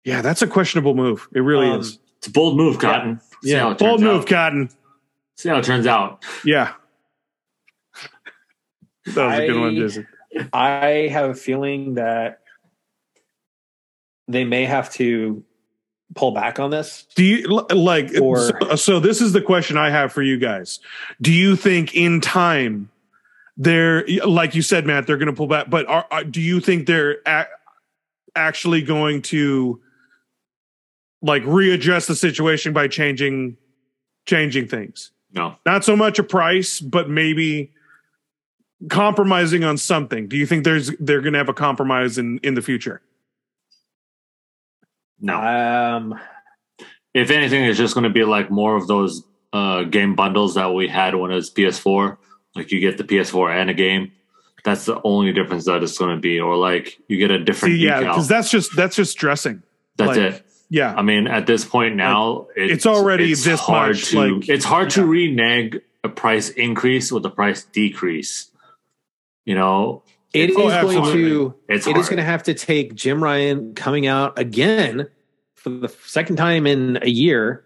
[0.03, 1.27] Yeah, that's a questionable move.
[1.35, 1.99] It really Um, is.
[2.17, 3.19] It's a bold move, Cotton.
[3.43, 4.27] See Yeah, bold move, out.
[4.27, 4.69] Cotton.
[5.35, 6.23] See how it turns out.
[6.43, 6.73] Yeah,
[9.05, 10.07] that was a good one, I- Jason.
[10.53, 12.41] I have a feeling that
[14.27, 15.43] they may have to
[16.15, 17.05] pull back on this.
[17.15, 18.11] Do you like?
[18.21, 20.79] Or- so, so this is the question I have for you guys.
[21.21, 22.89] Do you think in time
[23.57, 25.07] they're like you said, Matt?
[25.07, 27.47] They're going to pull back, but are, are, do you think they're a-
[28.35, 29.81] actually going to
[31.21, 33.57] like readjust the situation by changing
[34.25, 35.11] changing things?
[35.33, 37.71] No, Not so much a price, but maybe
[38.89, 40.27] compromising on something.
[40.27, 43.01] Do you think there's they're going to have a compromise in in the future?
[45.19, 45.35] no.
[45.35, 46.19] Um,
[47.13, 50.73] if anything, it's just going to be like more of those uh, game bundles that
[50.73, 52.17] we had when it was PS4.
[52.55, 54.11] Like you get the PS4 and a game.
[54.63, 57.75] That's the only difference that it's going to be, or like you get a different
[57.75, 59.63] See, yeah, because that's just that's just dressing.
[59.95, 60.43] That's like, it.
[60.69, 64.65] Yeah, I mean, at this point now, it's already this hard much, To, like- it's
[64.65, 68.51] hard to renege a price increase with a price decrease.
[69.47, 71.21] You know, it is Oh, going absolutely.
[71.23, 72.01] to it's it hard.
[72.01, 75.07] is going to have to take Jim Ryan coming out again
[75.55, 77.63] for the second time in a year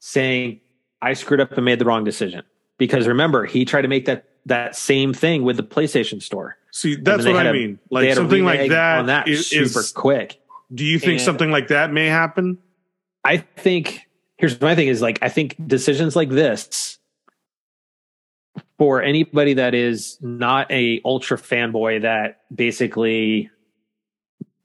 [0.00, 0.60] saying,
[1.02, 2.42] I screwed up and made the wrong decision.
[2.78, 6.56] Because remember, he tried to make that that same thing with the PlayStation Store.
[6.70, 7.78] See, that's what had I a- mean.
[7.90, 10.40] Like something like that, on that is, super is- quick.
[10.74, 12.56] Do you think And- something like that may happen?
[13.24, 14.00] I think
[14.38, 16.95] here's my thing is like I think decisions like this
[18.78, 23.50] for anybody that is not a ultra fanboy that basically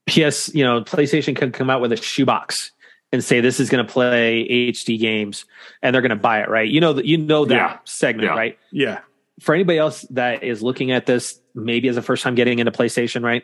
[0.08, 2.72] PS, you know, PlayStation can come out with a shoebox
[3.14, 5.46] and say this is going to play HD games
[5.82, 6.68] and they're going to buy it, right?
[6.70, 7.78] You know that you know that Yeah.
[7.86, 8.38] segment, Yeah.
[8.38, 8.60] right?
[8.72, 9.00] Yeah,
[9.40, 12.72] for anybody else that is looking at this maybe as a first time getting into
[12.72, 13.44] PlayStation, right?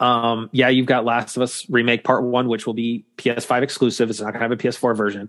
[0.00, 4.10] Um, yeah, you've got Last of Us remake part one, which will be PS5 exclusive.
[4.10, 5.28] It's not going to have a PS4 version,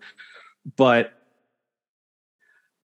[0.78, 1.12] but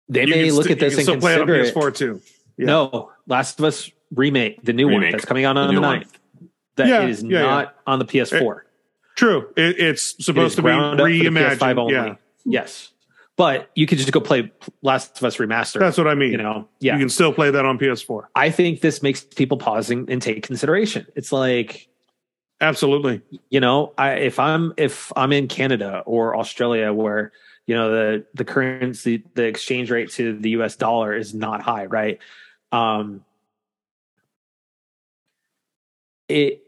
[0.09, 1.75] they You may look st- at this and still play it on consider it.
[1.75, 2.21] PS4 too.
[2.57, 2.67] Yeah.
[2.67, 6.01] No, Last of Us remake, the new one that's coming out on the one.
[6.01, 6.09] 9th.
[6.77, 8.61] That Yeah, is yeah, not on the PS4.
[9.17, 9.49] True.
[9.57, 11.79] It, it's It is supposed to be ground up for the PS5 reimagined.
[11.79, 12.19] only.
[12.45, 12.91] Yes,
[13.37, 14.53] but you could just go play
[14.83, 15.79] Last of Us remastered.
[15.81, 16.33] that's what I mean.
[16.33, 16.69] you know.
[16.81, 18.25] Yeah, You can still play that on PS4.
[18.35, 21.07] I think this makes people pausing and take consideration.
[21.17, 21.89] It's like,
[22.61, 23.21] Absolutely.
[23.51, 27.33] you know, I if I'm if I'm in Canada or Australia where,
[27.67, 31.87] you know, the the currency the exchange rate to the US dollar is not high,
[31.87, 32.19] right?
[32.73, 33.25] Um
[36.29, 36.63] it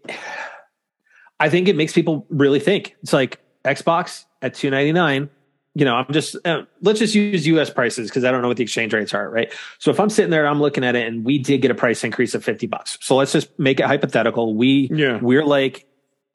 [1.39, 2.97] I think it makes people really think.
[3.03, 5.31] It's like Xbox at 299
[5.77, 7.69] you know, I'm just uh, let's just use U.S.
[7.69, 9.53] prices because I don't know what the exchange rates are, right?
[9.79, 12.03] So if I'm sitting there, I'm looking at it, and we did get a price
[12.03, 12.97] increase of 50 bucks.
[13.03, 14.55] So let's just make it hypothetical.
[14.55, 15.19] We Yeah.
[15.21, 15.87] we're like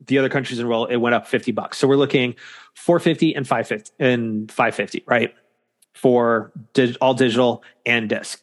[0.08, 0.92] the other countries in the world.
[0.92, 1.78] It went up 50 bucks.
[1.78, 2.36] So we're looking
[2.76, 5.34] 450 and 550 and 550, right?
[5.94, 8.42] For dig- all digital and disc.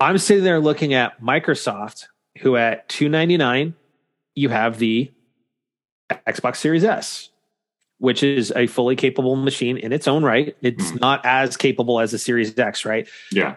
[0.00, 2.06] I'm sitting there looking at Microsoft,
[2.38, 3.74] who at 299,
[4.34, 5.10] you have the
[6.26, 7.30] Xbox Series S,
[7.98, 10.56] which is a fully capable machine in its own right.
[10.62, 11.00] It's Mhm.
[11.00, 13.06] not as capable as the Series X, right?
[13.30, 13.56] Yeah.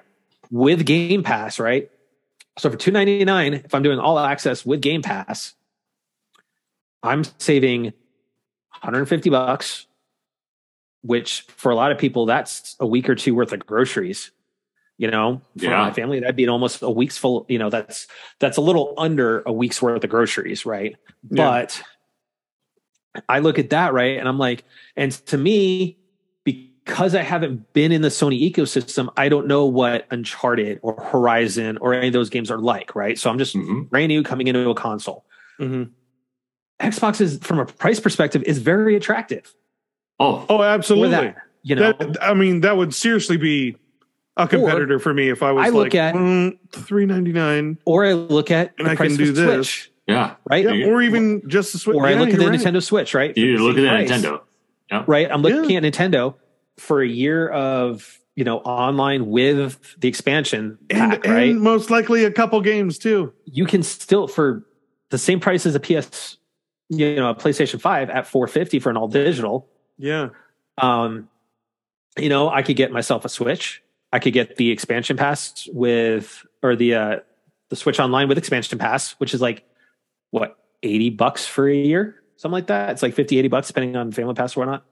[0.52, 1.90] With Game Pass, right?
[2.58, 5.54] So for 299, if I'm doing all access with Game Pass,
[7.06, 7.86] I'm saving
[8.82, 9.86] 150 bucks,
[11.02, 14.32] which for a lot of people, that's a week or two worth of groceries.
[14.98, 15.78] You know, for Yeah.
[15.82, 18.08] my family, that'd be almost a week's full, you know, that's
[18.40, 20.96] that's a little under a week's worth of groceries, right?
[21.30, 21.46] Yeah.
[21.46, 21.84] But
[23.28, 24.18] I look at that, right?
[24.18, 24.64] And I'm like,
[24.96, 25.98] and to me,
[26.46, 31.78] because I haven't been in the Sony ecosystem, I don't know what Uncharted or Horizon
[31.82, 33.20] or any of those games are like, right?
[33.20, 33.90] So I'm just Mhm.
[33.90, 35.26] brand new coming into a console.
[35.60, 35.90] Mhm.
[36.82, 39.54] Xbox is from a price perspective is very attractive.
[40.20, 41.10] Oh, Oh, absolutely.
[41.12, 43.78] that, you know, That, I mean, that would seriously be
[44.38, 47.78] a competitor for me if I was I look like at- mm, three ninety nine,
[47.86, 49.70] or I look at and the I price can do this.
[49.70, 50.36] Switch, yeah.
[50.50, 50.66] right?
[50.66, 50.88] Yeah, Yeah.
[50.88, 51.96] or even just the Switch.
[51.96, 52.60] Or I look at the right.
[52.60, 53.36] Nintendo Switch, right?
[53.38, 54.12] You look at the price,
[54.92, 55.08] Nintendo.
[55.08, 55.32] right?
[55.32, 56.36] I'm looking at Nintendo
[56.78, 61.52] for a year of you know online with the expansion and, pack, right?
[61.52, 63.32] and most likely a couple games too.
[63.46, 64.66] you can still for
[65.12, 66.36] the same price as a PS,
[66.90, 69.68] you know, a PlayStation 5 at 450 for an all digital.
[69.98, 70.30] Yeah,
[70.78, 71.30] Um,
[72.18, 73.82] you know, I could get myself a Switch.
[74.12, 77.20] I could get the expansion pass with or the uh
[77.70, 79.66] the Switch online with expansion pass, which is like
[80.32, 82.22] what, 80 bucks for a year?
[82.38, 82.92] Something like that.
[82.92, 84.86] It's like 50, 80 bucks depending on family pass or whatnot.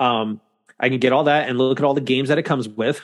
[0.00, 0.40] Um,
[0.80, 3.00] I can get all that and look at all the games that it comes with,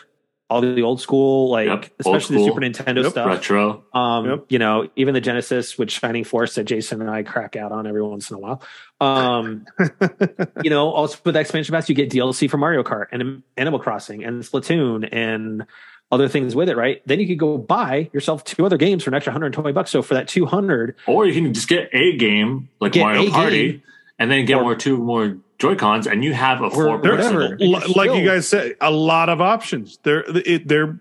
[0.51, 2.45] all the old school, like Yep, especially school.
[2.62, 3.26] the Super Nintendo Yep, stuff.
[3.26, 3.84] Retro.
[3.95, 4.45] Um, Yep.
[4.51, 7.86] you know, even the Genesis with Shining Force that Jason and I crack out on
[7.86, 8.62] every once in a while.
[9.01, 9.64] Um,
[10.62, 13.78] you know, also with the expansion pass, you get DLC for Mario Kart and Animal
[13.80, 15.64] Crossing and Splatoon and
[16.12, 17.01] other things with it, right?
[17.07, 19.90] Then you could go buy yourself two other games for an extra 120 bucks.
[19.90, 23.82] So for that 200, Or you can just get a game like Mario Party game.
[24.18, 27.25] and then get Or- more two more Joy Cons and you have a four There's-
[27.25, 27.51] whatever.
[27.51, 27.59] person.
[27.61, 29.99] You like you guys said, a lot of options.
[30.03, 30.99] There, it there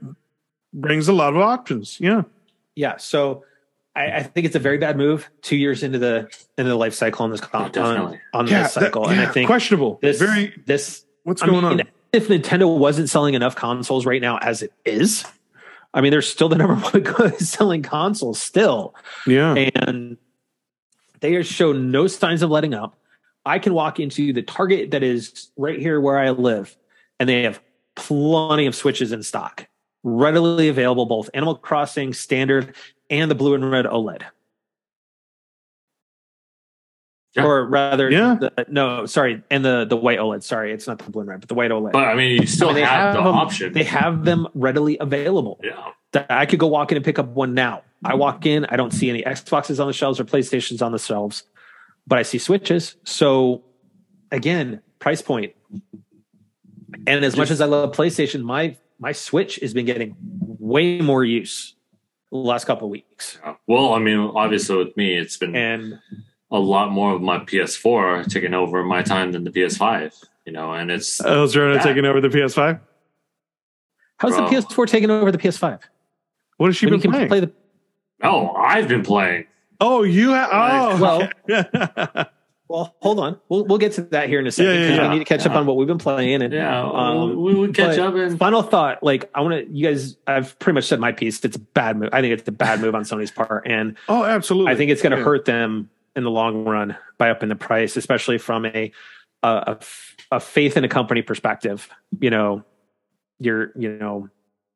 [0.74, 1.98] brings a lot of options.
[2.00, 2.24] Yeah,
[2.76, 2.98] yeah.
[2.98, 3.44] So
[3.96, 5.30] I, I think it's a very bad move.
[5.42, 8.74] Two years into the into the life cycle on this con- on, on yeah, this
[8.76, 10.00] that- cycle, and I think questionable.
[10.02, 10.54] this Very.
[10.66, 11.88] this What's I going mean, on?
[12.12, 15.26] If Nintendo wasn't selling enough consoles right now as it is,
[15.96, 18.94] I mean, they're still the number one selling console still,
[19.26, 20.18] Yeah, and
[21.22, 22.96] they show no signs of letting up.
[23.46, 26.76] I can walk into the Target that is right here where I live,
[27.20, 27.62] and they have
[27.96, 29.68] plenty of Switches in stock,
[30.04, 32.76] readily available, both Animal Crossing standard
[33.10, 34.22] and the blue and red OLED.
[37.36, 37.46] Yeah.
[37.46, 38.36] Or rather, Yeah.
[38.40, 40.44] the, no, sorry, and the the white OLED.
[40.44, 41.92] Sorry, it's not the blue and red, but the white OLED.
[41.92, 43.74] But I mean, you still I mean, they have, the them, option.
[43.74, 45.60] They have them readily available.
[45.64, 46.26] yeah.
[46.30, 47.82] I could go walk in and pick up one now.
[48.06, 51.00] I walk in, I don't see any Xboxes on the shelves or PlayStations on the
[51.00, 51.42] shelves,
[52.08, 52.96] but I see Switches.
[53.04, 53.64] So
[54.32, 55.54] again, price point.
[57.08, 60.16] And as much as I love PlayStation, my my Switch has been getting
[60.60, 61.76] way more use
[62.32, 63.38] the last couple of weeks.
[63.44, 66.00] Uh, well, I mean, obviously with me, it's been And
[66.52, 70.14] a lot more of my PS4 taking over my time than the PS5.
[70.46, 71.82] You know, and it's oh, Elzerna Yeah.
[71.84, 72.80] taking over the PS5.
[74.18, 74.50] how's Bro.
[74.50, 75.80] the PS4 taking over the PS5?
[76.58, 77.28] What has she When been you can playing?
[77.28, 77.52] play the
[78.24, 79.46] oh, I've been playing.
[79.84, 80.50] Oh, you have.
[80.52, 82.26] Oh, Well- well,
[82.70, 83.40] Well, hold on.
[83.50, 85.10] We'll we'll get to that here in a second Yeah, yeah, yeah.
[85.10, 86.42] we need to catch up on what we've been playing.
[86.42, 89.88] And Yeah, Um, we would catch up and final thought, like I want to, you
[89.88, 90.18] guys.
[90.26, 91.44] I've pretty much said my piece.
[91.46, 92.10] It's a bad move.
[92.14, 94.72] I think it's a bad move on Sony's part, and oh, absolutely.
[94.72, 95.24] I think it's going to Yeah.
[95.24, 98.92] hurt them in the long run by upping the price, especially from a
[99.44, 99.78] a
[100.32, 101.88] a faith in a company perspective.
[102.22, 102.64] You know,
[103.40, 104.30] you're you know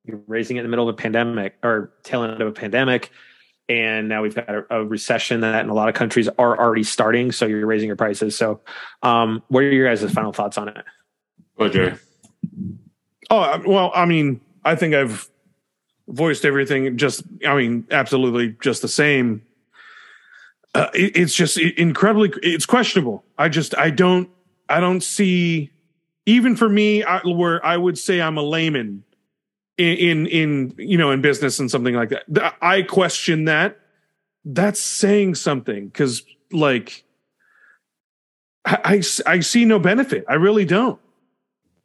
[0.03, 3.11] you're raising it in the middle of a pandemic or tail end of a pandemic.
[3.69, 6.83] And now we've got a, a recession that in a lot of countries are already
[6.83, 7.31] starting.
[7.31, 8.37] So you're raising your prices.
[8.37, 8.61] So,
[9.03, 10.85] um, what are your guys' final thoughts on it?
[11.59, 11.99] Roger.
[13.29, 15.29] Oh well, I mean, I think I've
[16.07, 16.97] voiced everything.
[16.97, 19.41] Just, I mean, absolutely, just the same.
[20.73, 22.31] Uh, it, it's just incredibly.
[22.43, 23.25] It's questionable.
[23.37, 24.29] I just, I don't,
[24.69, 25.71] I don't see.
[26.25, 29.03] Even for me, I, where I would say I'm a layman
[29.77, 32.55] in, in, in you know, in business and something like that.
[32.61, 33.79] I question that.
[34.45, 37.03] That's saying something because, like,
[38.65, 40.25] I I see no benefit.
[40.27, 40.99] I really don't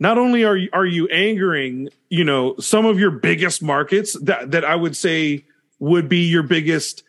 [0.02, 4.50] not only are you, are you angering, you know, some of your biggest markets that
[4.50, 5.44] that I would say
[5.78, 7.04] would be your biggest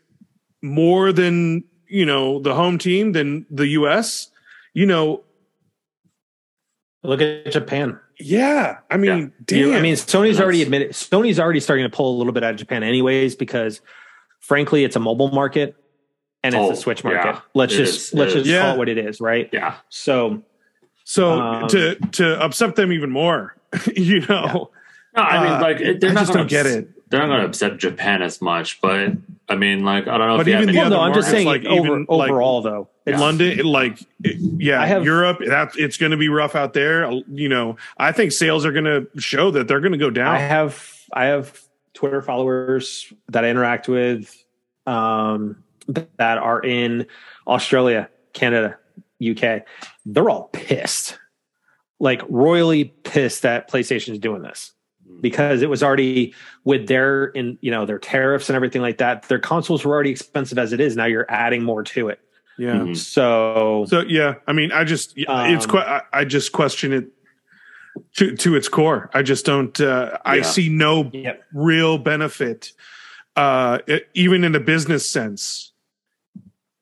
[0.62, 4.30] more than, you know, the home team than the US,
[4.76, 5.24] you know,
[7.02, 8.00] Look at Japan.
[8.20, 9.74] Yeah, I mean, You- damn.
[9.74, 10.92] I mean, Sony's already admitted.
[10.92, 13.82] Sony's already starting to pull a little bit out of Japan, anyways, because
[14.40, 15.76] frankly, it's a mobile market
[16.44, 17.26] and it's Oh, a Switch market.
[17.26, 18.60] yeah, let's it just is, let's just is.
[18.60, 19.50] call it what it is, right?
[19.54, 19.76] Yeah.
[19.90, 20.44] So
[21.06, 23.56] so um, to to upset them even more,
[23.96, 24.72] you know,
[25.16, 26.88] No, I mean, Uh, like it- they're I not just gonna don't get ups- it.
[27.14, 29.12] They're not going to upset Japan as much, but
[29.48, 30.96] I mean, like I don't know But if you have even any the well, other
[30.96, 32.90] no, I'm just saying like, over, even, like, overall, though.
[33.06, 36.74] It's, London, like, it- yeah, I have- Europe, that it's going to be rough out
[36.74, 37.08] there.
[37.30, 40.36] You know, I think sales are going to show that they're going to go down.
[40.36, 41.62] I have I have
[41.94, 44.36] Twitter followers that I interact with
[44.88, 45.64] um,
[46.18, 47.06] that are in
[47.46, 48.80] Australia, Canada,
[49.24, 49.66] UK.
[50.04, 51.20] They're all pissed.
[52.00, 54.72] like royally pissed that PlayStation is doing this
[55.22, 56.34] because it was already
[56.64, 59.24] with their in you know their tariffs and everything like that.
[59.24, 60.96] Their consoles were already expensive as it is.
[60.96, 62.20] Now you're adding more to it.
[62.58, 62.74] Yeah.
[62.76, 62.98] Mhm.
[62.98, 67.06] So So yeah, I mean, I just it's Um, que- I, I just question it
[68.16, 69.10] to to its core.
[69.14, 69.80] I just don't.
[69.80, 71.44] Uh, I see no Yep.
[71.54, 72.74] real benefit,
[73.36, 75.72] uh, e- even in a business sense,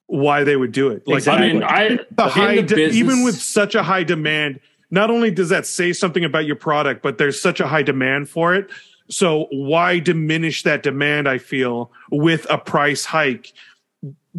[0.07, 1.03] why they would do it.
[1.07, 1.49] Like Exactly.
[1.49, 4.59] I mean, I the high, the de- business- even with such a high demand,
[4.91, 8.29] not only does that say something about your product, but there's such a high demand
[8.29, 8.69] for it.
[9.09, 11.27] So why diminish that demand?
[11.27, 13.51] I feel with a price hike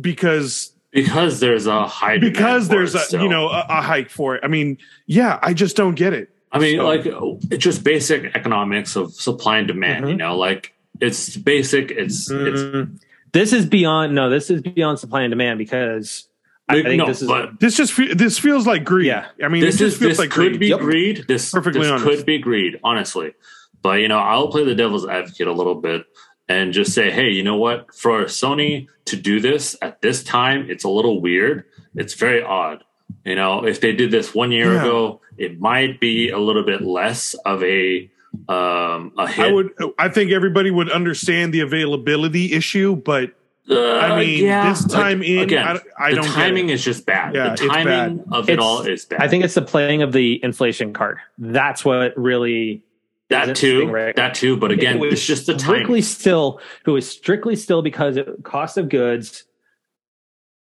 [0.01, 3.23] because because there's a high demand because for there's it a still.
[3.23, 4.41] you know a, a hike for it.
[4.45, 6.29] I mean, yeah, I just don't get it.
[6.53, 7.03] I mean, So- like
[7.51, 10.09] it's just basic economics of supply and demand.
[10.09, 10.19] You Mhm.
[10.19, 11.91] know, like it's basic.
[11.91, 12.99] It's it's Mm,
[13.33, 16.29] this is beyond no, this is beyond supply and demand because
[16.69, 19.07] I, I think no, this is but This just fe- this feels like greed.
[19.07, 19.27] Yeah.
[19.43, 20.61] I mean, this it just is feels this like could greed.
[20.61, 20.81] be Yep.
[20.81, 21.25] greed.
[21.29, 22.05] This Perfectly this honest.
[22.07, 23.35] could be greed, honestly.
[23.83, 26.05] But you know, I'll play the devil's advocate a little bit
[26.49, 27.95] and just say, hey, you know what?
[27.95, 31.65] For Sony to do this at this time, it's a little weird.
[31.95, 32.85] It's very odd.
[33.25, 34.83] You know, if they did this one year Yeah.
[34.83, 38.09] ago, it might be a little bit less of a
[38.49, 39.47] um a hit.
[39.47, 39.71] I would.
[39.99, 43.33] I think everybody would understand the availability issue, but
[43.71, 46.73] Uh, I mean, yeah, this time like, in, again, I, I the don't timing get
[46.73, 46.75] it.
[46.75, 47.35] is just bad.
[47.35, 48.25] Yeah, the timing bad.
[48.33, 49.23] of it It's- all is bad.
[49.23, 51.19] I think it's the playing of the inflation card.
[51.39, 52.83] That's what really
[53.31, 53.89] that isn't too.
[53.89, 54.17] right.
[54.17, 54.57] That too.
[54.57, 55.77] But again, It it's just the timing.
[55.77, 59.45] strictly still who is strictly still because it, cost of goods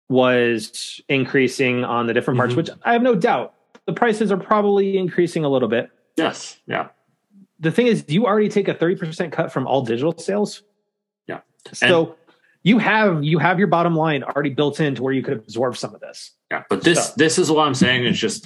[0.10, 2.58] was increasing on the different parts, Mhm.
[2.58, 3.54] which I have no doubt
[3.86, 5.89] the prices are probably increasing a little bit.
[6.16, 6.60] Yes.
[6.68, 6.89] Yeah.
[7.60, 10.64] The thing is, you already take a thirty percent cut from all digital sales.
[11.28, 11.39] Yeah.
[11.74, 12.16] So
[12.64, 15.78] you have you have your bottom line already built in to where you could absorb
[15.78, 16.32] some of this.
[16.49, 16.64] Yeah.
[16.70, 18.05] But this So- this is what I'm saying.
[18.05, 18.45] It's just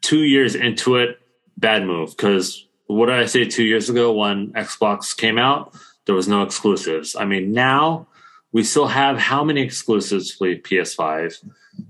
[0.00, 1.18] two years into it,
[1.56, 2.10] bad move.
[2.16, 5.74] Because what did I say two years ago when Xbox came out?
[6.06, 7.14] There was no exclusives.
[7.14, 8.08] I mean, now
[8.52, 11.36] we still have how many exclusives for PS5?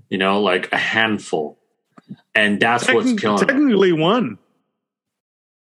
[0.09, 1.57] You know, like a handful.
[2.35, 3.47] And that's what's Techni- killing it.
[3.47, 4.37] technically one.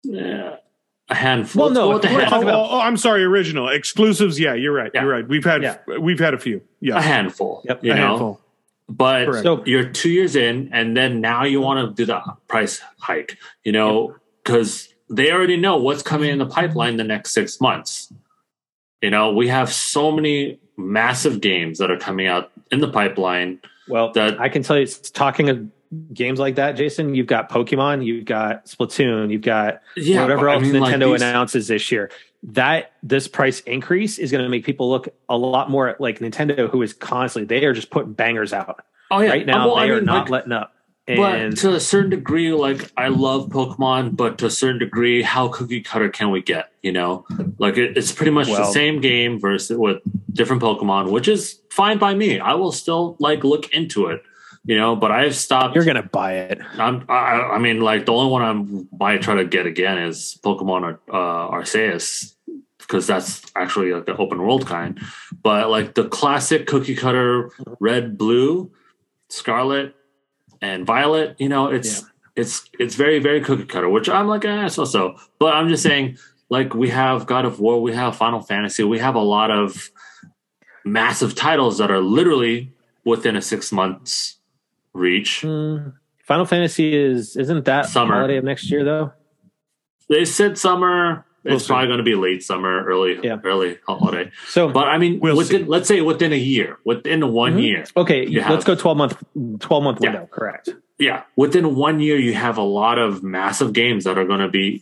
[0.03, 0.57] Yeah.
[1.09, 1.65] A handful.
[1.65, 2.25] Well, no, go the if we're handful.
[2.25, 4.39] Oh, talking about- oh, oh, I'm sorry, original exclusives.
[4.39, 4.89] Yeah, you're right.
[4.93, 5.01] Yeah.
[5.03, 5.27] You're right.
[5.27, 5.77] We've had Yeah.
[5.99, 6.61] we've had a few.
[6.79, 7.61] Yeah, a Yeah, handful.
[7.65, 7.83] Yep.
[7.83, 8.41] You a know, handful.
[8.89, 9.43] but Correct.
[9.43, 13.37] So you're two years in, and then now you want to do the price hike.
[13.63, 18.11] You know, because they already know what's coming in the pipeline the next six months.
[19.03, 23.59] You know, we have so many massive games that are coming out in the pipeline.
[23.87, 25.63] well, That- I can tell you, it's talking of
[26.13, 27.15] games like that, Jason.
[27.15, 30.95] You've got Pokemon, you've got Splatoon, you've got Yeah, whatever but I else mean, like,
[30.95, 32.11] Nintendo these- announces this year.
[32.49, 36.19] That this price increase is going to make people look a lot more at like
[36.19, 39.65] Nintendo, who is constantly they are just putting bangers out Oh yeah, right now.
[39.67, 40.71] Well, they I are mean, not like, letting up.
[41.07, 45.21] But And to a certain degree, like I love Pokemon, but to a certain degree,
[45.23, 46.71] how cookie cutter can we get?
[46.83, 47.25] You know,
[47.59, 50.01] like it, it's pretty much the same game versus with
[50.33, 52.39] different Pokemon, which is fine by me.
[52.39, 54.21] I will still like look into it,
[54.65, 54.95] you know.
[54.95, 55.75] But I've stopped.
[55.75, 56.59] you're going to buy it.
[56.77, 60.39] I'm, I, I mean, like the only one I'm might try to get again is
[60.43, 62.35] Pokemon uh, Arceus
[62.79, 64.99] because that's actually like the open world kind.
[65.41, 68.71] But like the classic cookie cutter red, blue,
[69.29, 69.95] scarlet,
[70.61, 72.03] and violet, you know, it's
[72.35, 75.17] it's it's very very cookie cutter, which I'm like, eh, so so.
[75.39, 76.17] But I'm just saying,
[76.49, 79.89] like we have God of War, we have Final Fantasy, we have a lot of
[80.83, 82.71] massive titles that are literally
[83.03, 84.37] within a six months
[84.95, 85.41] reach.
[85.41, 85.89] Hmm.
[86.25, 88.15] Final Fantasy is isn't that Summer.
[88.15, 89.13] holiday of next year though?
[90.09, 91.25] They said summer.
[91.43, 91.67] We'll it's see.
[91.67, 93.37] probably going to be late summer, early Yeah.
[93.43, 94.31] early holiday.
[94.47, 97.61] So But I mean, We'll within let's say within a year, within one Mhm.
[97.63, 99.21] year, okay, you let's have- go twelve month
[99.59, 100.11] twelve month Yeah.
[100.13, 100.29] window.
[100.31, 100.69] Correct.
[100.97, 104.47] yeah, within one year, you have a lot of massive games that are going to
[104.47, 104.81] be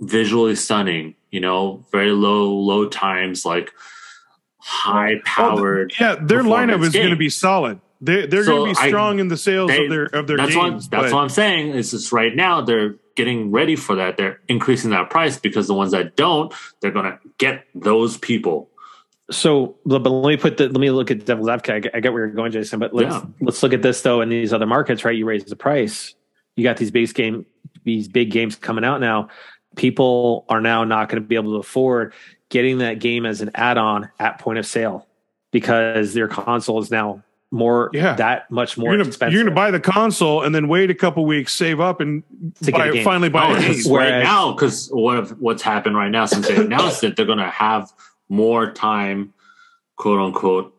[0.00, 1.14] visually stunning.
[1.30, 3.72] You know, very low low times, like
[4.58, 5.94] high powered.
[5.98, 7.80] Yeah, their lineup performance is going to be solid.
[8.00, 10.26] They they're So going to be I- strong in the sales they- of their of
[10.26, 10.84] their that's games.
[10.84, 11.70] what that's but- what I'm saying.
[11.70, 14.16] Is just right now they're getting ready for that.
[14.18, 18.68] They're increasing that price because the ones that don't, they're going to get those people.
[19.30, 21.74] So, but let me put the let me look at devil's advocate.
[21.74, 22.78] I get, I get where you're going, Jason.
[22.78, 23.22] But let's Yeah.
[23.40, 24.20] let's look at this though.
[24.20, 25.16] In these other markets, right?
[25.16, 26.14] You raise the price.
[26.54, 27.44] You got these base game,
[27.84, 29.28] these big games coming out now.
[29.74, 32.14] People are now not going to be able to afford
[32.48, 35.06] getting that game as an add-on at point of sale
[35.50, 37.22] because their console is now
[37.52, 38.14] more Yeah.
[38.16, 39.32] that much more you're gonna expensive.
[39.34, 42.22] you're gonna buy the console and then wait a couple weeks, save up, and
[42.64, 46.10] To buy, a finally buy Oh, a Whereas- right now, because what what's happened right
[46.10, 47.92] now since they announced it, they're going to have
[48.28, 49.32] more time,
[49.96, 50.74] quote unquote,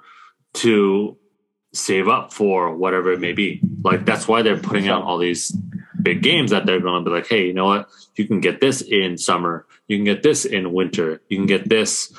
[0.55, 1.15] to
[1.74, 3.61] save up for whatever it may be.
[3.84, 5.51] Like that's why they're putting out all these
[6.01, 7.89] big games that they're going to be like, hey, you know what?
[8.15, 9.65] You can get this in summer.
[9.88, 11.22] You can get this in winter.
[11.30, 12.11] You can get this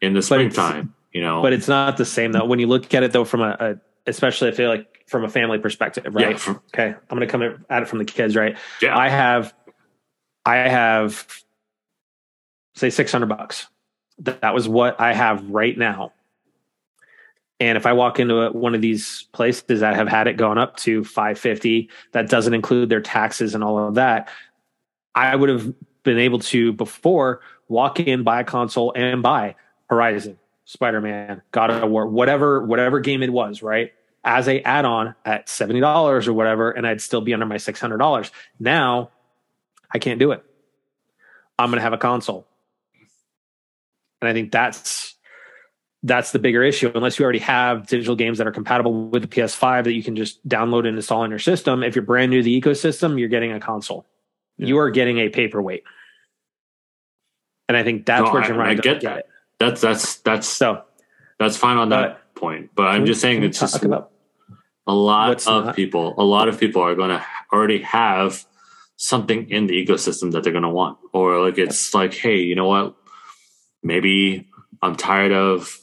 [0.00, 0.94] in the springtime.
[1.12, 2.44] You know, But it's not the same though.
[2.44, 3.76] When you look at it though, from a, a
[4.06, 6.46] especially I feel like from a family perspective, right?
[6.46, 8.56] yeah, okay, I'm going to come at it from the kids, right?
[8.80, 9.54] yeah, I have,
[10.44, 11.26] I have,
[12.74, 13.66] say six hundred bucks.
[14.18, 16.12] That was what I have right now.
[17.58, 20.56] And if I walk into a, one of these places that have had it going
[20.58, 24.28] up to five fifty, that doesn't include their taxes and all of that,
[25.14, 29.56] I would have been able to before walk in, buy a console, and buy
[29.88, 30.38] Horizon,
[30.70, 33.92] Spider Man, God of War, whatever whatever game it was, right?
[34.22, 37.56] As a add on at seventy dollars or whatever, and I'd still be under my
[37.56, 38.30] six hundred dollars.
[38.60, 39.10] Now
[39.92, 40.44] I can't do it.
[41.58, 42.46] I'm going to have a console.
[44.22, 45.16] And I think that's
[46.04, 49.28] that's the bigger issue unless you already have digital games that are compatible with the
[49.28, 51.82] PS5 that you can just download and install in your system.
[51.82, 54.06] If you're brand new to the ecosystem, you're getting a console.
[54.56, 55.82] You are getting a paperweight.
[57.68, 59.08] And I think that's No, where I- Jim I Ryan get doesn't that.
[59.16, 59.29] get it.
[59.60, 60.82] That's that's that's So
[61.38, 62.70] that's fine on that But- point.
[62.74, 64.10] But I'm just saying it's just about
[64.86, 65.76] a lot of not?
[65.76, 66.14] people.
[66.18, 68.44] A lot of people are going to already have
[68.96, 72.54] something in the ecosystem that they're going to want, or like it's like, hey, you
[72.56, 72.96] know what?
[73.82, 74.48] Maybe
[74.82, 75.76] I'm tired of.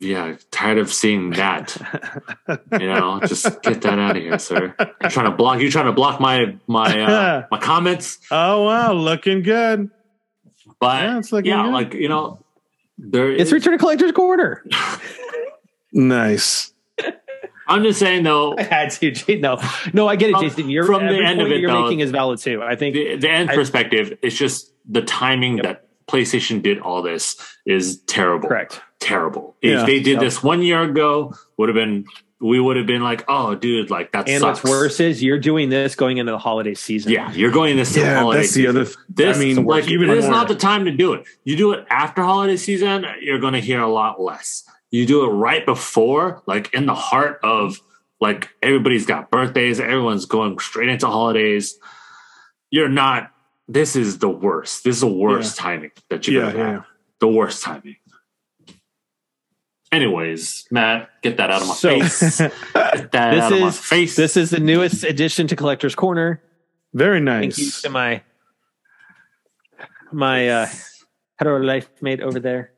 [0.00, 1.76] Yeah, tired of seeing that.
[2.72, 4.74] You know, just get that out of here, sir.
[5.00, 5.60] You're trying to block.
[5.60, 8.18] You're trying to block my my uh, my comments.
[8.30, 9.90] oh wow, looking good.
[10.84, 11.72] But Yeah, it's like, yeah, good.
[11.72, 12.38] like you know,
[12.98, 14.64] there it's is- Return to Collector's quarter.
[15.92, 16.72] Nice.
[17.66, 19.38] I'm just saying though, I had to.
[19.38, 19.58] No,
[19.92, 20.70] no, I get it, From- Jason.
[20.70, 22.62] You're, from the end of it, you're though, making is valid too.
[22.62, 25.64] I think the, the end I- perspective is just the timing Yep.
[25.64, 28.48] that PlayStation did all this is terrible.
[28.48, 28.80] correct.
[29.00, 29.56] Terrible.
[29.62, 29.80] Yeah.
[29.80, 30.20] If they did Yep.
[30.20, 32.04] this one year ago, would have been
[32.46, 34.62] we would have been like, oh, dude, like that And sucks.
[34.62, 37.10] what's worse is you're doing this going into the holiday season.
[37.10, 38.76] yeah, you're going this Yeah, holiday that's the season.
[38.76, 38.84] other.
[38.84, 41.24] Th- This, I mean, like, even this is not the time to do it.
[41.44, 44.68] You do it after holiday season, you're going to hear a lot less.
[44.90, 47.80] You do it right before, like in the heart of,
[48.20, 51.78] like everybody's got birthdays, everyone's going straight into holidays.
[52.70, 53.30] You're not.
[53.68, 54.84] This is the worst.
[54.84, 56.68] This is the worst timing that you yeah, could have.
[56.74, 56.82] yeah.
[57.20, 57.96] The worst timing.
[59.94, 62.38] Anyways, Matt, get that out of my So- face.
[62.94, 64.16] Get that This out of my is face.
[64.16, 66.42] this is the newest addition to Collector's Corner.
[66.92, 67.56] Very nice.
[67.56, 68.22] Thank you to my
[70.12, 70.66] my uh
[71.38, 72.72] hetero life mate over there,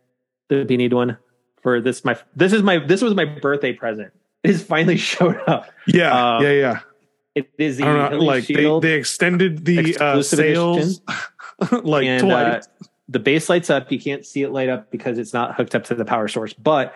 [0.49, 1.19] the beanied one.
[1.63, 4.13] For this, my this is my this was my birthday present.
[4.45, 5.69] It has finally showed up.
[5.87, 6.79] Yeah, Um, yeah, yeah.
[7.35, 8.19] It is the know.
[8.19, 11.01] Like they, shield, they extended the uh, sales
[11.83, 12.69] like and uh, twice.
[13.09, 13.91] The base lights up.
[13.93, 16.53] You can't see it light up because it's not hooked up to the power source,
[16.53, 16.95] but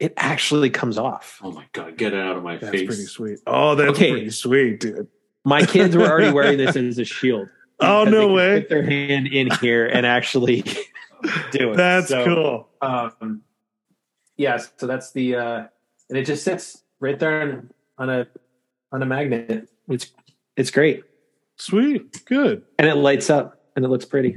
[0.00, 1.38] it actually comes off.
[1.42, 2.86] oh my god, get it out of my that's face.
[2.86, 3.38] pretty sweet.
[3.46, 4.10] Oh, that's Okay.
[4.10, 5.06] pretty sweet, dude.
[5.44, 7.48] My kids were already wearing this as a shield.
[7.80, 8.60] Oh because they no could way.
[8.60, 10.62] Put their hand in here and actually
[11.52, 11.76] do it.
[11.76, 12.68] That's So, cool.
[12.80, 13.42] Um,
[14.36, 15.64] yeah, so that's the uh,
[16.08, 18.26] and it just sits right there on, on a
[18.92, 19.68] on a magnet.
[19.88, 20.12] It's
[20.56, 21.04] it's great,
[21.56, 22.24] Sweet.
[22.24, 22.62] Good.
[22.78, 24.36] and it lights up and it looks pretty.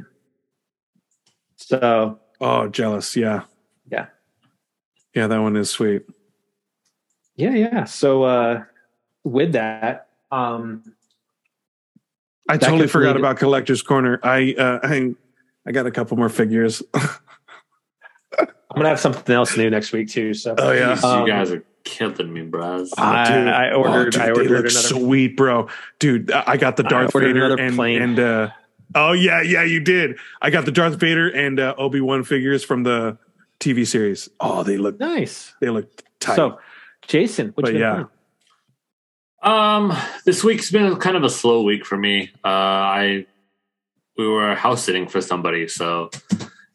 [1.58, 3.16] So Oh, jealous.
[3.16, 3.43] Yeah.
[3.89, 4.08] Yeah.
[5.14, 6.03] Yeah, that one is sweet.
[7.38, 7.84] yeah, yeah.
[7.86, 8.64] So uh,
[9.24, 10.84] with that, um,
[12.49, 14.20] I That totally forgot about Collector's Corner.
[14.24, 15.16] I uh I
[15.66, 16.84] I got a couple more figures.
[18.38, 20.34] I'm gonna have something else new next week too.
[20.34, 20.95] So Oh, yeah.
[20.95, 22.93] Jeez, Um, you guys are killing me, bros.
[22.97, 25.70] I- I ordered- dude, I they ordered look another- sweet, bro.
[25.99, 28.01] Dude, I I got the Darth ordered Vader and plane.
[28.01, 28.49] and uh
[28.93, 30.17] oh yeah, yeah, you did.
[30.41, 33.17] I got the Darth Vader and uh, Obi Wan figures from the
[33.59, 34.29] TV series.
[34.39, 35.53] Oh, they look nice.
[35.61, 36.36] they look tight.
[36.36, 36.59] So,
[37.07, 37.93] Jason, what But you been yeah.
[37.93, 38.07] playing?
[39.41, 42.31] Um, this week's been kind of a slow week for me.
[42.43, 43.25] Uh, I
[44.17, 46.09] we were house sitting for somebody, so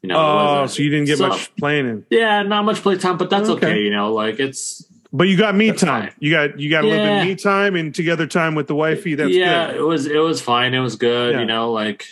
[0.02, 0.62] you know.
[0.62, 2.06] oh, so you didn't get so- much playing in.
[2.10, 3.66] Yeah, not much playtime, but that's okay.
[3.66, 3.80] Okay.
[3.80, 6.02] You know, like it's But you got me That's time.
[6.08, 6.14] fine.
[6.20, 8.74] You got you got a little bit of me time and together time with the
[8.76, 9.16] wifey.
[9.16, 9.76] That's yeah, good.
[9.76, 10.72] it was it was fine.
[10.74, 11.34] It was good.
[11.34, 11.40] Yeah.
[11.40, 12.04] You know, like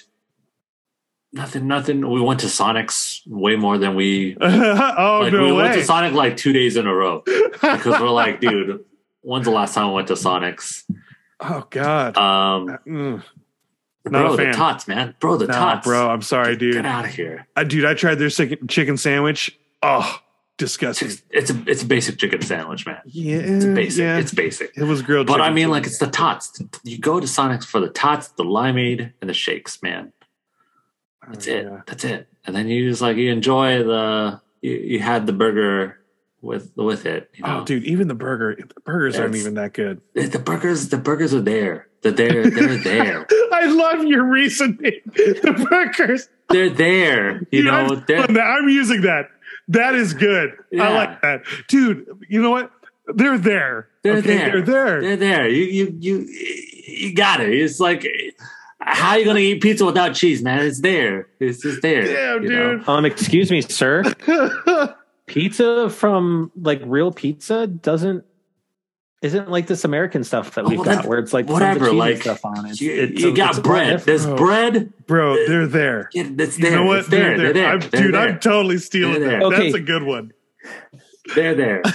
[1.33, 2.09] nothing, nothing.
[2.11, 4.37] We went to Sonic's way more than we.
[4.41, 5.63] oh like, no we way!
[5.63, 8.85] went to Sonic like two days in a row because we're like, dude,
[9.21, 10.85] when's the last time we went to Sonic's?
[11.41, 12.17] oh god.
[12.17, 13.23] Um, Mm.
[14.05, 16.09] Not bro, a the tots, man, bro, the Nah, tots, bro.
[16.09, 16.75] I'm sorry, dude.
[16.75, 17.47] Get out of here.
[17.55, 19.59] Uh, dude, I tried their chicken, chicken sandwich.
[19.83, 20.19] Oh,
[20.59, 21.09] disgusting.
[21.09, 23.01] It's, it's a it's a basic chicken sandwich, man.
[23.07, 24.01] Yeah, It's basic.
[24.01, 24.19] yeah.
[24.19, 24.73] It's basic.
[24.77, 25.27] it was grilled.
[25.27, 26.61] But I mean, like, it's the tots.
[26.85, 30.13] You go to Sonic's for the tots, the limeade, and the shakes, man.
[31.25, 31.65] Oh, That's Oh, it.
[31.65, 31.81] yeah.
[31.87, 32.29] That's it.
[32.47, 35.99] And then you just like you enjoy the you, you had the burger
[36.43, 37.31] with with it.
[37.35, 37.61] You oh, know?
[37.61, 40.01] Oh, dude, even the burger, the burgers aren't even that good.
[40.15, 41.89] The, the burgers, the burgers are there.
[42.03, 42.49] They're there.
[42.51, 43.27] They're there.
[43.53, 44.79] I love your reasoning.
[45.07, 46.29] the burgers.
[46.49, 47.41] They're there.
[47.51, 48.41] You Dude, know, I'm, they're, that.
[48.41, 49.29] I'm using that.
[49.69, 50.55] That is good.
[50.79, 52.07] I like that, dude.
[52.29, 52.71] You know what?
[53.07, 53.89] They're there.
[54.03, 54.37] They're okay?
[54.37, 54.51] there.
[54.51, 55.01] They're there.
[55.01, 55.49] they're there.
[55.49, 56.19] You you you
[56.87, 57.53] you got it.
[57.53, 58.07] It's like
[58.81, 60.65] how are you gonna eat pizza without cheese, man?
[60.65, 61.29] It's there.
[61.41, 62.05] It's just there.
[62.05, 62.79] Damn, you know?
[62.79, 62.89] dude.
[62.89, 64.03] Um, excuse me, sir.
[65.27, 68.25] Pizza from like real pizza doesn't
[69.23, 71.91] isn't like this American stuff that Oh, we've well, got where it's like whatever, tons
[71.91, 72.81] cheese like, stuff on it.
[72.81, 74.01] You, It's- you it's got a lot bread.
[74.01, 74.37] There's Bro.
[74.37, 74.93] bread.
[75.07, 76.09] Bro, they're there.
[76.13, 77.01] Yeah, it's You know what?
[77.01, 77.37] It's there.
[77.37, 77.63] They're They're there.
[77.63, 77.73] there.
[77.73, 78.29] I'm, They're dude, there.
[78.29, 79.43] I'm totally stealing that.
[79.43, 79.63] Okay.
[79.65, 80.33] That's a good one.
[81.35, 81.83] They're there.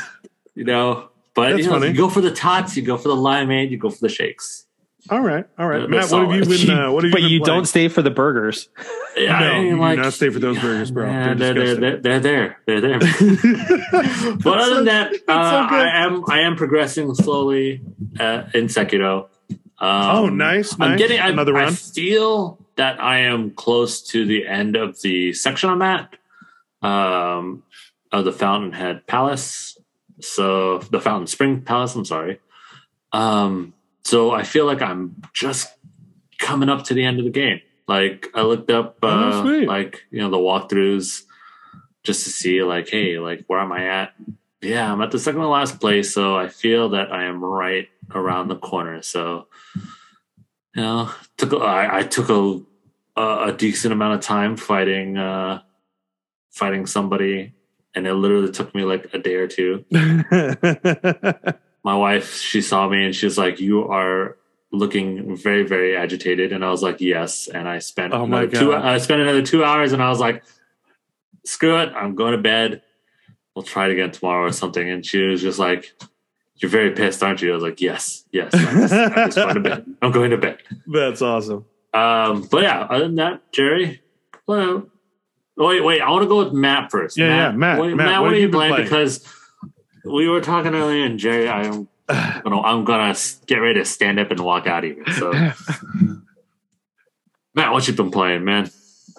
[0.56, 1.88] You know, but That's you, know, funny.
[1.88, 4.68] you go for the tots, you go for the limeade, you go for the shakes.
[5.10, 5.80] All right, all right.
[5.80, 6.70] They're Matt, what have you been?
[6.78, 7.58] Uh, what have you but been you playing?
[7.58, 8.70] don't stay for the burgers.
[9.18, 11.06] Yeah, No, I mean, you do like, not stay for those burgers, bro.
[11.08, 12.58] man, They're they're, they're, they're, they're there.
[12.66, 13.00] They're there.
[14.44, 15.32] but other than that, uh,
[15.70, 17.82] I am I am progressing slowly
[18.20, 19.28] uh, in Sekiro.
[19.50, 20.98] Um, Oh, nice, I'm nice.
[20.98, 21.74] getting I, Another I run?
[21.74, 26.16] feel that I am close to the end of the section I'm at
[26.82, 27.64] um,
[28.12, 29.78] of the Fountainhead Palace.
[30.22, 31.94] So the Fountain Spring Palace.
[31.96, 32.40] I'm sorry.
[33.12, 33.74] Um,
[34.04, 35.74] so I feel like I'm just
[36.40, 37.62] coming up to the end of the game.
[37.88, 39.68] Like I looked up, Oh, uh, sweet.
[39.68, 41.24] like you know, the walkthroughs
[42.04, 44.14] just to see, like, hey, like where am I at?
[44.62, 47.90] Yeah, I'm at the second to last place, so I feel that I am right
[48.14, 49.02] around the corner.
[49.02, 52.62] So, you know, took I, I took a,
[53.20, 55.62] a a decent amount of time fighting uh
[56.52, 57.54] fighting somebody,
[57.94, 59.84] and it literally took me like a day or two.
[61.84, 64.38] My wife, she saw me and she was like, "You are."
[64.76, 66.52] looking very very agitated.
[66.52, 67.48] And i was like yes.
[67.48, 70.20] And i spent Oh my another two i spent another two hours and i was
[70.20, 70.44] like
[71.46, 72.82] screw it i'm going to bed.
[73.54, 74.90] We'll try it again tomorrow or something.
[74.90, 75.94] And she was just like
[76.56, 77.52] you're very pissed aren't you?
[77.52, 79.86] I was like yes yes i'm just, I'm just going to bed.
[80.02, 80.58] I'm going to bed.
[80.88, 81.66] That's awesome.
[81.94, 84.02] um but yeah other than that jerry
[84.48, 84.88] well
[85.56, 87.16] wait wait i want to go with matt first.
[87.16, 88.76] Yeah, yeah, Matt, wait, Matt, matt what what are you playing?
[88.76, 89.24] because
[90.06, 93.16] we were talking earlier and jerry i'm gonna i'm gonna
[93.48, 95.32] get ready to stand up and walk out of here so
[97.56, 98.70] matt what you been playing man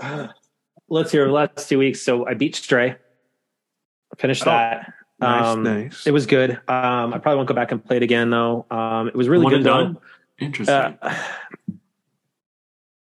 [0.89, 2.03] Let's hear the last two weeks.
[2.03, 2.97] So I beat Stray.
[4.19, 4.93] Finished Oh, that.
[5.19, 6.07] Nice, Um, nice.
[6.07, 6.51] It was good.
[6.69, 8.67] Um, I probably won't go back and play it again though.
[8.71, 9.83] Um, it was really One good and though.
[9.85, 9.97] done?
[10.41, 11.17] interesting Uh,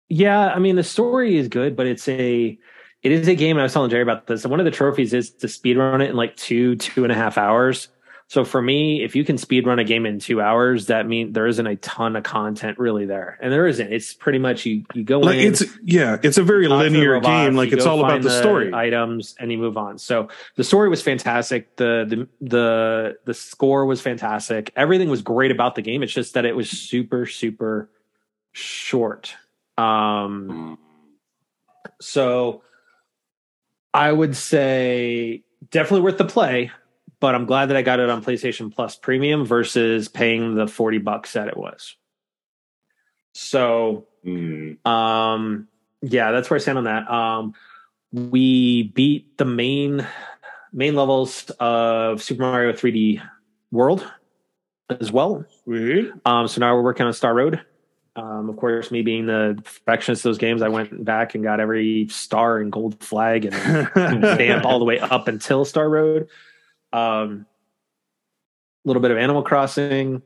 [0.09, 2.57] yeah, I mean the story is good, but it's a
[3.03, 3.57] it is a game.
[3.57, 4.47] And I was telling Jerry about this.
[4.47, 7.17] One of the trophies is to speed run it in like two two and a
[7.17, 7.89] half hours.
[8.29, 11.35] So for me, if you can speed run a game in two hours, that means
[11.35, 13.93] there isn't a ton of content really there, and there isn't.
[13.93, 15.53] It's pretty much you you go like in.
[15.53, 17.55] it's yeah, it's a very talk to the linear robots, game.
[17.57, 18.73] Like it's all about find the story.
[18.73, 19.99] items, and you move on.
[19.99, 21.77] So the story was fantastic.
[21.77, 24.73] The the the the score was fantastic.
[24.77, 26.03] Everything was great about the game.
[26.03, 27.91] It's just that it was super super
[28.53, 29.35] short.
[29.77, 30.79] Um, Mm.
[32.01, 32.63] so
[33.95, 36.71] I would say definitely worth the play,
[37.21, 40.99] but I'm glad that I got it on PlayStation Plus Premium versus paying the 40
[40.99, 41.97] bucks that it was.
[43.35, 44.85] So Mm.
[44.87, 45.67] um
[46.01, 47.11] yeah, that's where I stand on that.
[47.11, 47.55] Um
[48.13, 50.07] we beat the main
[50.73, 53.21] main levels of Super Mario 3D
[53.73, 54.07] World
[54.91, 55.45] as well.
[55.65, 56.13] Sweet.
[56.25, 57.63] Um so now we're working on Star Road.
[58.15, 61.61] Um of course me being the perfectionist of those games, I went back and got
[61.61, 63.55] every star and gold flag and
[64.35, 66.29] stamp all the way up until Star Road.
[66.93, 67.47] Um
[68.85, 70.23] a little bit of Animal Crossing,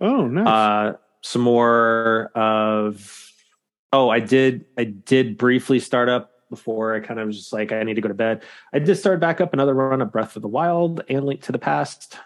[0.00, 0.46] oh, nice.
[0.46, 3.32] uh some more of
[3.92, 7.72] oh i did i did briefly start up before i kind of was just like
[7.72, 8.42] i need to go to bed
[8.72, 11.52] i did start back up another run of breath of the wild and link to
[11.52, 12.16] the past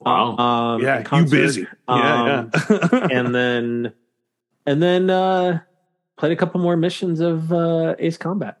[0.00, 0.36] Wow.
[0.38, 1.66] um yeah, and you busy.
[1.88, 3.08] yeah, Um, yeah.
[3.12, 3.92] and then
[4.66, 5.60] and then uh
[6.16, 8.56] played a couple more missions of uh ace combat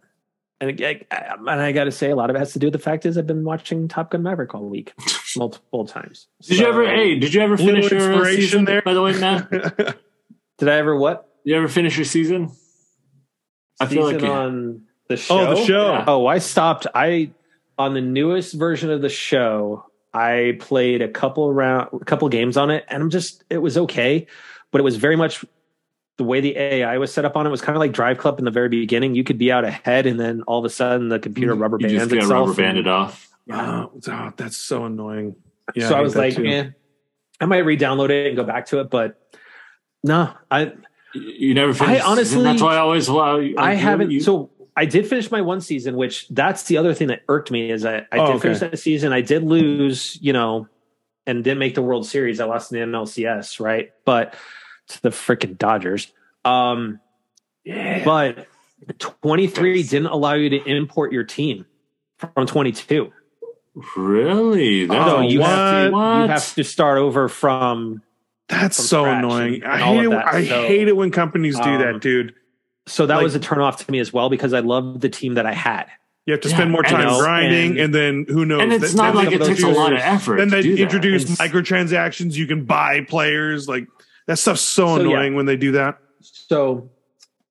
[0.62, 2.66] and I, I, and I got to say, a lot of it has to do
[2.66, 4.92] with the fact is I've been watching Top Gun Maverick all week,
[5.38, 6.26] multiple times.
[6.42, 6.84] Did you ever?
[6.84, 8.64] So- Hey, did you ever finish your inspiration season?
[8.66, 8.82] there.
[8.82, 9.50] By the way, Matt,
[10.58, 11.26] Did I ever what?
[11.44, 12.50] you ever finish your season?
[13.80, 15.38] I feel like season you- on the show.
[15.48, 15.92] oh, the show.
[15.92, 16.04] Yeah.
[16.06, 16.86] Oh, I stopped.
[16.94, 17.30] I
[17.78, 19.86] on the newest version of the show.
[20.12, 23.78] I played a couple round, a couple games on it, and I'm just it was
[23.78, 24.26] okay,
[24.70, 25.44] but it was very much
[26.16, 28.38] the way the AI was set up on it was kind of like Drive Club
[28.38, 29.14] in the very beginning.
[29.14, 31.92] You could be out ahead, and then all of a sudden the computer rubber bands
[31.92, 32.48] you just get itself.
[32.48, 33.28] rubber banded off.
[33.52, 35.36] Oh, oh, that's so annoying.
[35.74, 36.46] Yeah, so I hate was like, too.
[36.46, 36.70] eh,
[37.40, 39.20] I might re-download it and go back to it, but
[40.02, 40.72] no, I
[41.14, 42.04] You you never finished.
[42.04, 43.08] I honestly- that's why I always.
[43.08, 44.10] Well, I haven't.
[44.10, 44.50] You, so
[44.80, 47.84] I did finish my one season, which that's the other thing that irked me is
[47.84, 48.40] I, I Oh, did okay.
[48.40, 49.12] finish that season.
[49.12, 50.68] I did lose, you know,
[51.26, 52.40] and didn't make the World Series.
[52.40, 53.90] I lost in the NLCS, right?
[54.06, 54.34] But
[54.88, 56.10] to the freaking Dodgers.
[56.46, 56.98] Um,
[57.62, 58.02] Yeah.
[58.06, 58.46] but
[58.98, 61.66] 23 didn't allow you to import your team
[62.16, 63.12] from 22.
[63.98, 64.86] Really?
[64.86, 66.22] That's so you have to what?
[66.22, 68.02] you have to start over from
[68.48, 69.62] That's from so annoying.
[69.62, 70.10] I hate it.
[70.10, 70.26] that.
[70.26, 72.34] I So, hate it when companies do um, that, dude.
[72.90, 75.08] So that Like- was a turn off to me as well because I loved the
[75.08, 75.86] team that I had.
[76.26, 78.62] You have to Yeah, spend more time it's- grinding, and- and, then who knows?
[78.62, 80.36] and it's Then- not like it takes a lot of effort.
[80.38, 82.34] Then to they do introduce It's- microtransactions.
[82.36, 83.68] You can buy players.
[83.68, 83.86] Like
[84.26, 85.00] that stuff's so, So, yeah.
[85.10, 85.98] annoying when they do that.
[86.20, 86.90] So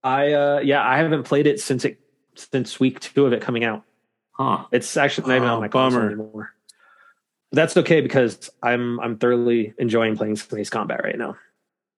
[0.03, 1.99] I uh yeah, I haven't played it since it
[2.35, 3.83] since week 2 of it coming out.
[4.33, 4.65] Huh.
[4.71, 6.11] It's actually not even Oh, on my console bummer.
[6.11, 6.53] anymore.
[7.51, 11.35] But that's okay because I'm I'm thoroughly enjoying playing Ace Combat right now.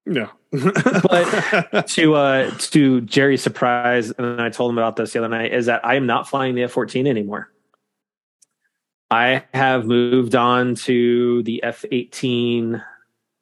[0.05, 0.29] Yeah.
[0.51, 5.53] But- to uh to Jerry's surprise, and I told him about this the other night,
[5.53, 7.51] is that I am not flying the F fourteen anymore.
[9.09, 12.83] I have moved on to the F eighteen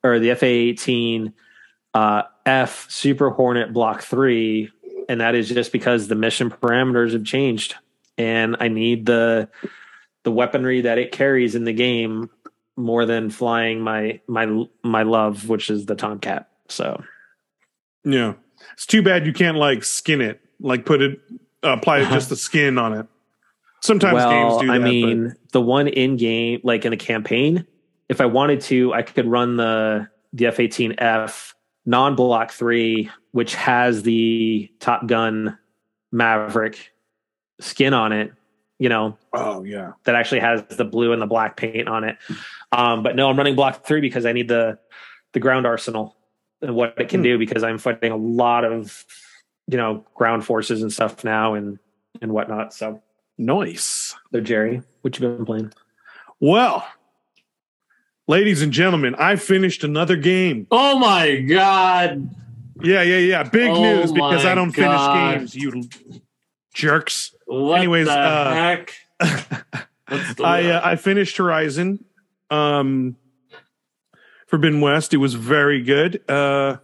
[0.03, 1.33] or the FA eighteen
[1.93, 4.71] uh, F Super Hornet Block three,
[5.07, 7.75] and that is just because the mission parameters have changed,
[8.17, 9.49] and I need the
[10.23, 12.29] the weaponry that it carries in the game
[12.79, 16.49] more than flying my my my love, which is the Tomcat.
[16.69, 17.03] So
[18.03, 18.33] yeah.
[18.73, 21.19] It's too bad you can't like skin it, like put it,
[21.63, 23.05] uh, apply just the skin on it.
[23.81, 24.73] Sometimes well, games do that.
[24.73, 27.65] I but- mean, the one in game, like in a campaign,
[28.09, 31.55] if I wanted to, I could run the the F eighteen F
[31.85, 35.57] non block three, which has the Top Gun
[36.11, 36.91] Maverick
[37.59, 38.33] skin on it.
[38.79, 39.91] You know, oh yeah.
[40.05, 42.17] that actually has the blue and the black paint on it.
[42.71, 44.79] Um, but no, I'm running block three because I need the
[45.33, 46.15] the ground arsenal
[46.61, 47.23] and what it can Hmm.
[47.25, 49.05] do because I'm fighting a lot of
[49.67, 51.77] you know ground forces and stuff now and
[52.21, 52.73] and whatnot.
[52.73, 53.01] So,
[53.37, 54.15] Nice.
[54.31, 55.73] so Jerry, what you been playing?
[56.39, 56.87] Well,
[58.27, 60.67] ladies and gentlemen, I finished another game.
[60.71, 62.29] Oh my god!
[62.81, 63.43] Yeah, yeah, yeah.
[63.43, 65.35] Big Oh news because I don't God.
[65.35, 66.21] finish games, you
[66.73, 67.33] jerks.
[67.45, 68.93] What Anyways, the uh, heck?
[70.09, 72.03] The- I uh, I finished Horizon
[72.49, 73.15] um
[74.47, 75.13] Forbidden West.
[75.13, 76.27] It was very good.
[76.27, 76.77] Uh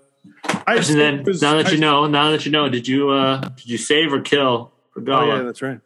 [0.67, 3.09] I and then was- now that I- you know, now that you know, did you
[3.09, 4.73] uh did you save or kill
[5.07, 5.79] Oh yeah, that's right.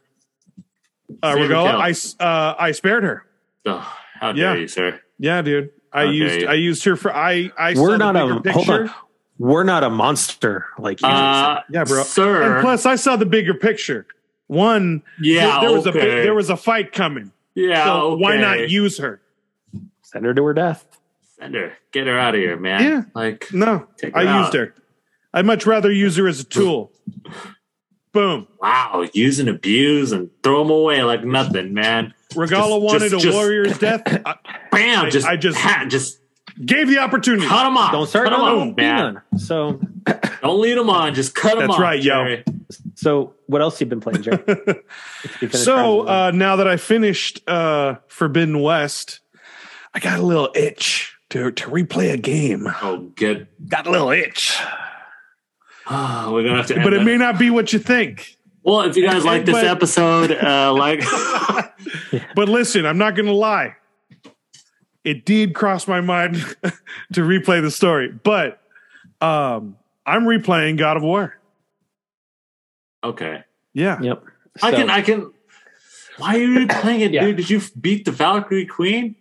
[1.24, 1.80] Uh Save or Regalla, kill?
[1.82, 3.26] I s- uh I spared her.
[3.66, 4.52] Oh, how Yeah.
[4.54, 5.00] dare you, sir?
[5.18, 5.70] Yeah, dude.
[5.93, 6.14] I Okay.
[6.14, 8.91] used I used her for I I We're the not a bigger hold on.
[9.39, 11.07] We're not a monster like you.
[11.07, 12.03] Uh, Yeah, bro.
[12.03, 12.57] sir.
[12.57, 14.05] And plus I saw the bigger picture.
[14.47, 15.99] One yeah, there, there was a okay.
[15.99, 17.31] big, there was a fight coming.
[17.55, 17.85] yeah.
[17.85, 19.21] so why not use her?
[20.01, 20.85] Send her to her death.
[21.39, 22.83] Send her, get her out of here, man.
[22.83, 23.01] Yeah.
[23.15, 23.87] Like, No.
[24.13, 24.41] I out.
[24.41, 24.73] used her.
[25.33, 26.91] I'd much rather use her as a tool.
[28.11, 28.47] Boom.
[28.59, 32.13] wow, use and abuse and throw them away like nothing, man.
[32.35, 34.01] Regalla Just- wanted just- a just- warrior's death.
[34.25, 34.35] I
[34.71, 35.05] Bam!
[35.05, 36.19] I- just, I just- ha, just
[36.66, 37.47] gave the opportunity.
[37.47, 37.91] cut them off.
[37.91, 39.22] Don't start cut them no, off, man.
[39.38, 39.80] So
[40.41, 41.14] Don't lead them on.
[41.14, 41.80] Just cut them That's off.
[41.80, 42.38] right, yo.
[42.95, 44.43] So what else you been playing, Jerry?
[45.51, 49.20] So uh, now that I finished uh, Forbidden West,
[49.93, 52.68] I got a little itch to to replay a game.
[52.82, 53.47] Oh, good.
[53.68, 54.57] Got a little itch,
[55.89, 56.76] Oh, we're gonna have to.
[56.76, 58.38] but end it may not be what you think.
[58.64, 61.01] Well, if you guys like this but- episode, uh, like,
[62.36, 63.76] But listen, I'm not going to lie.
[65.10, 66.36] It did cross my mind
[67.14, 68.62] to replay the story, but
[69.22, 71.36] um, I'm replaying God of War.
[73.04, 73.43] okay,
[73.74, 74.24] Yeah, Yep.
[74.62, 75.32] I can, I can.
[76.17, 77.25] Why are you playing it, Yeah.
[77.25, 77.38] dude?
[77.38, 79.16] Did you beat the Valkyrie Queen?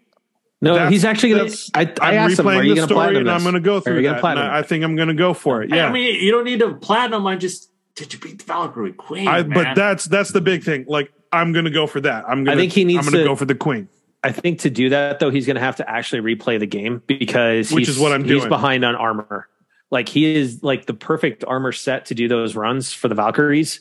[0.60, 1.50] No, That's- he's actually gonna.
[1.74, 3.42] I, I I'm asked him, "Are replaying you the going to story, platinum and I'm
[3.42, 4.38] going to go Are through you gonna that.
[4.38, 5.70] I, I think I'm going to go for it.
[5.70, 7.24] Yeah, I mean, you don't need to platinum.
[7.28, 9.28] I just did you beat the Valkyrie Queen?
[9.28, 9.50] I, man?
[9.50, 10.86] but that's that's the big thing.
[10.88, 12.24] Like I'm going to go for that.
[12.28, 12.58] I'm going.
[12.58, 13.88] I think he needs I'm going to- go for the queen.
[14.24, 17.02] I think to do that though, he's going to have to actually replay the game
[17.06, 19.48] because Which he's, is what I'm He's behind on armor.
[19.90, 23.80] Like he is like the perfect armor set to do those runs for the Valkyries.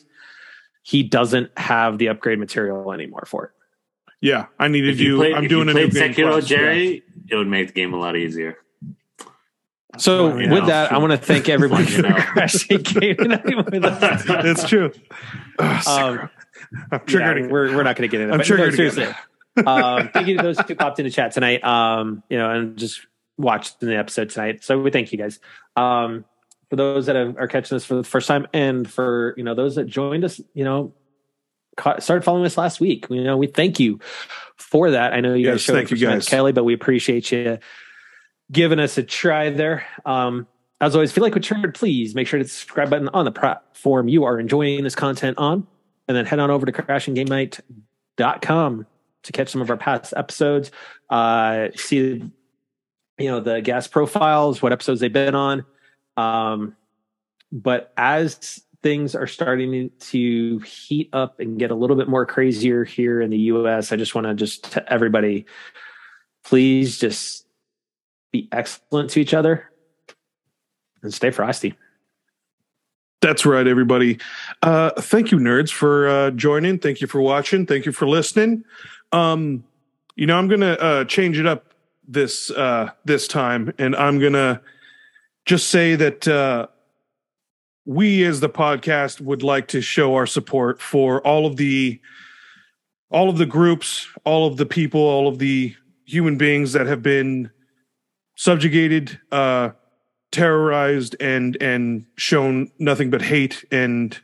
[0.82, 3.50] He doesn't have the upgrade material anymore for it.
[4.20, 5.16] Yeah, I need to if you do.
[5.18, 6.56] played, I'm if doing you a new played game Sekiro, plus, yeah.
[6.56, 7.02] Jerry.
[7.30, 8.56] It would make the game a lot easier.
[9.98, 10.66] So You with know.
[10.66, 14.22] that, I want to thank everyone for crashing game with us.
[14.28, 14.92] It's true.
[15.58, 16.30] Ugh, Um,
[16.92, 17.44] I'm triggered.
[17.44, 18.32] yeah, we're, we're not going to get into that.
[18.34, 18.90] I'm but triggered again.
[18.92, 19.14] seriously.
[19.66, 21.64] Um, thank you to those who popped into chat tonight.
[21.64, 23.06] Um, you know, and just
[23.36, 24.64] watched the episode tonight.
[24.64, 25.38] So we thank you guys.
[25.76, 26.24] Um,
[26.70, 29.54] for those that have, are catching this for the first time, and for you know
[29.54, 30.92] those that joined us, you know,
[31.78, 33.06] started following us last week.
[33.08, 34.00] You know, we thank you
[34.56, 35.14] for that.
[35.14, 36.28] I know you guys showed thank you, guys.
[36.28, 37.58] Kelly, but we appreciate you
[38.50, 39.86] giving us a try there.
[40.04, 40.46] Um,
[40.80, 43.24] as always, if you like what you heard, please make sure to subscribe button on
[43.24, 45.66] the platform you are enjoying this content on.
[46.06, 48.86] and then head on over to crashinggamenight.com
[49.28, 50.70] to catch some of our past episodes.
[51.10, 52.24] Uh, see,
[53.18, 55.64] you know, the guest profiles, what episodes they've been on.
[56.16, 56.74] Um,
[57.52, 62.84] but as things are starting to heat up and get a little bit more crazier
[62.84, 65.44] here in the US, I just want to just tell everybody,
[66.44, 67.46] please just
[68.32, 69.70] be excellent to each other
[71.02, 71.74] and stay frosty.
[73.20, 74.18] That's right, everybody.
[74.62, 76.78] Uh, thank you, nerds, for uh, joining.
[76.78, 77.66] Thank you for watching.
[77.66, 78.64] Thank you for listening.
[79.12, 79.64] Um,
[80.16, 81.74] you know, I'm gonna uh, change it up
[82.06, 84.60] this uh, this time, and I'm gonna
[85.46, 86.66] just say that uh,
[87.84, 92.00] we, as the podcast, would like to show our support for all of the
[93.10, 95.74] all of the groups, all of the people, all of the
[96.04, 97.50] human beings that have been
[98.36, 99.70] subjugated, uh,
[100.32, 104.18] terrorized, and and shown nothing but hate and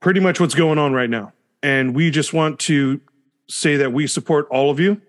[0.00, 1.32] pretty much what's going on right now.
[1.62, 3.00] And we just want to
[3.48, 5.00] say that we support all of you.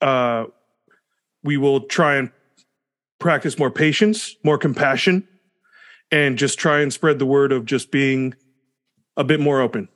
[0.00, 0.46] Uh,
[1.44, 2.30] we will try and
[3.18, 5.26] practice more patience, more compassion,
[6.10, 8.34] and just try and spread the word of just being
[9.16, 9.88] a bit more open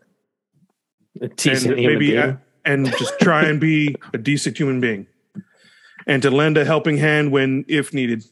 [1.21, 2.19] A decent and human maybe being.
[2.19, 5.07] a- and just try and be a decent human being
[6.07, 8.25] and to lend a helping hand when if needed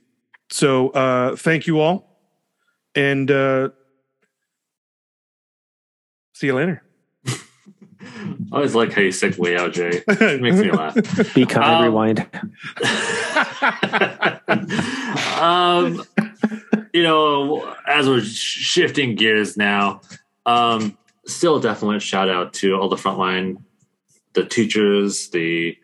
[0.50, 2.18] so uh thank you all
[2.96, 3.68] and uh
[6.34, 6.82] see you later
[7.26, 10.02] I always like how you segue out, Jay.
[10.06, 10.94] It makes me laugh.
[11.34, 12.20] Be kind, Um, rewind.
[15.40, 16.04] um,
[16.92, 20.02] you know, as we're shifting gears now,
[20.44, 20.96] um,
[21.26, 23.62] still definitely shout out to all the frontline,
[24.34, 25.76] the teachers, the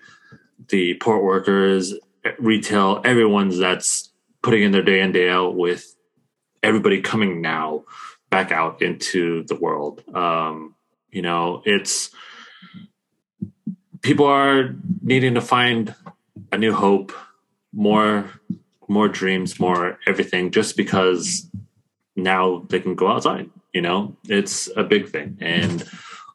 [0.69, 1.95] the port workers,
[2.39, 4.13] retail, everyone's that's
[4.43, 5.95] putting in their day in day out with
[6.63, 7.85] everybody coming now
[8.31, 10.03] back out into the world.
[10.15, 10.75] Um,
[11.11, 12.11] you know, it's
[14.03, 15.95] people are needing to find
[16.53, 17.13] a new hope,
[17.73, 18.31] more
[18.89, 21.49] more dreams, more everything just because
[22.17, 24.17] now they can go outside, you know?
[24.29, 25.39] It's a big thing.
[25.41, 25.89] And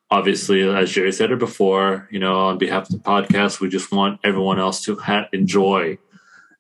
[0.10, 3.92] obviously as Jerry said it before, you know, on behalf of the podcast, we just
[3.92, 5.98] want everyone else to ha- enjoy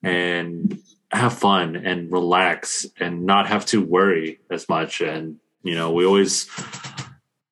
[0.03, 0.77] and
[1.15, 6.05] have fun and relax and not have to worry as much and you know, we
[6.05, 6.47] always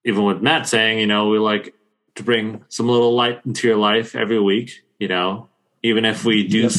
[0.06, 1.73] even with Matt saying, you know, we like
[2.15, 5.49] to bring some little light into your life every week, you know,
[5.81, 6.72] even if we do, Yep.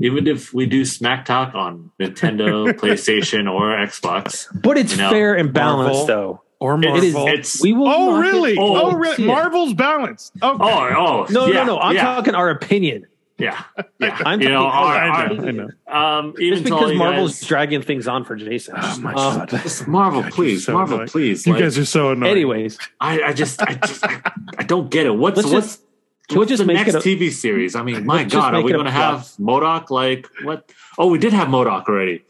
[0.00, 4.46] even if we do smack talk on Nintendo, PlayStation, or Xbox.
[4.62, 6.06] But it's you know, fair and balanced, Marvel.
[6.06, 6.42] though.
[6.60, 7.88] or It is- marvel it's We will.
[7.88, 11.78] oh really Oh, oh, really marvel's balanced okay oh, oh, No, yeah, no, no.
[11.80, 13.06] I'm yeah, talking our opinion.
[13.38, 13.62] Yeah,
[14.00, 14.18] yeah.
[14.26, 15.68] I'm you know, talking- our, I our, know, I know.
[15.86, 18.74] um, even Just because Marvel's guys- dragging things on for Jason.
[18.76, 19.62] Oh my Um, God.
[19.86, 21.08] Marvel, please, so Marvel, annoying.
[21.08, 21.46] please.
[21.46, 24.20] you like, guys are so annoying Anyways, I, I just, I just, I,
[24.58, 25.10] I don't get it.
[25.14, 25.82] What's Let's what's just-
[26.30, 27.74] we what's just the make next it a- TV series?
[27.76, 29.88] I mean, my God, are we going to have MODOK?
[29.90, 30.70] Like what?
[30.98, 32.24] Oh, we did have MODOK already.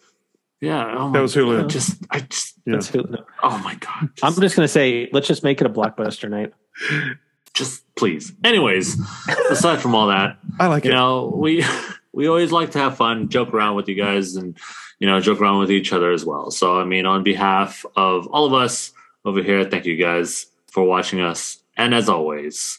[0.60, 2.74] Yeah, oh that my was hulu God, Just, I just, Yeah.
[2.74, 3.06] that's who-
[3.42, 4.10] oh my God.
[4.22, 6.52] I'm Just, just gonna say, let's just make it a blockbuster night.
[7.54, 8.32] just please.
[8.44, 8.96] Anyways,
[9.50, 10.88] aside from all that, i like it.
[10.88, 11.64] you it know, we
[12.12, 14.56] we always like to have fun, joke around with you guys, and
[14.98, 16.50] you know, joke around with each other as well.
[16.50, 18.92] So, I mean, on behalf of all of us
[19.24, 22.78] over here, thank you guys for watching us, and as always,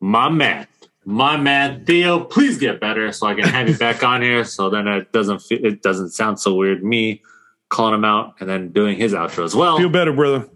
[0.00, 0.66] my man,
[1.04, 4.44] my man Theo, please get better so I can have you back on here.
[4.44, 6.84] So then it doesn't feel, it doesn't sound so weird.
[6.84, 7.22] Me
[7.70, 9.76] calling him out and then doing his outro as well.
[9.78, 10.48] feel better brother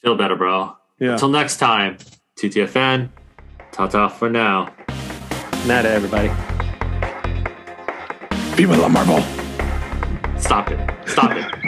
[0.00, 0.76] Feel better, bro.
[0.98, 1.96] yeah Until next time,
[2.42, 3.08] TTFN.
[3.70, 4.68] Ta ta for now.
[5.64, 6.28] Night, everybody.
[8.56, 9.22] viva la marvel
[10.38, 10.80] Stop it.
[11.06, 11.61] Stop it.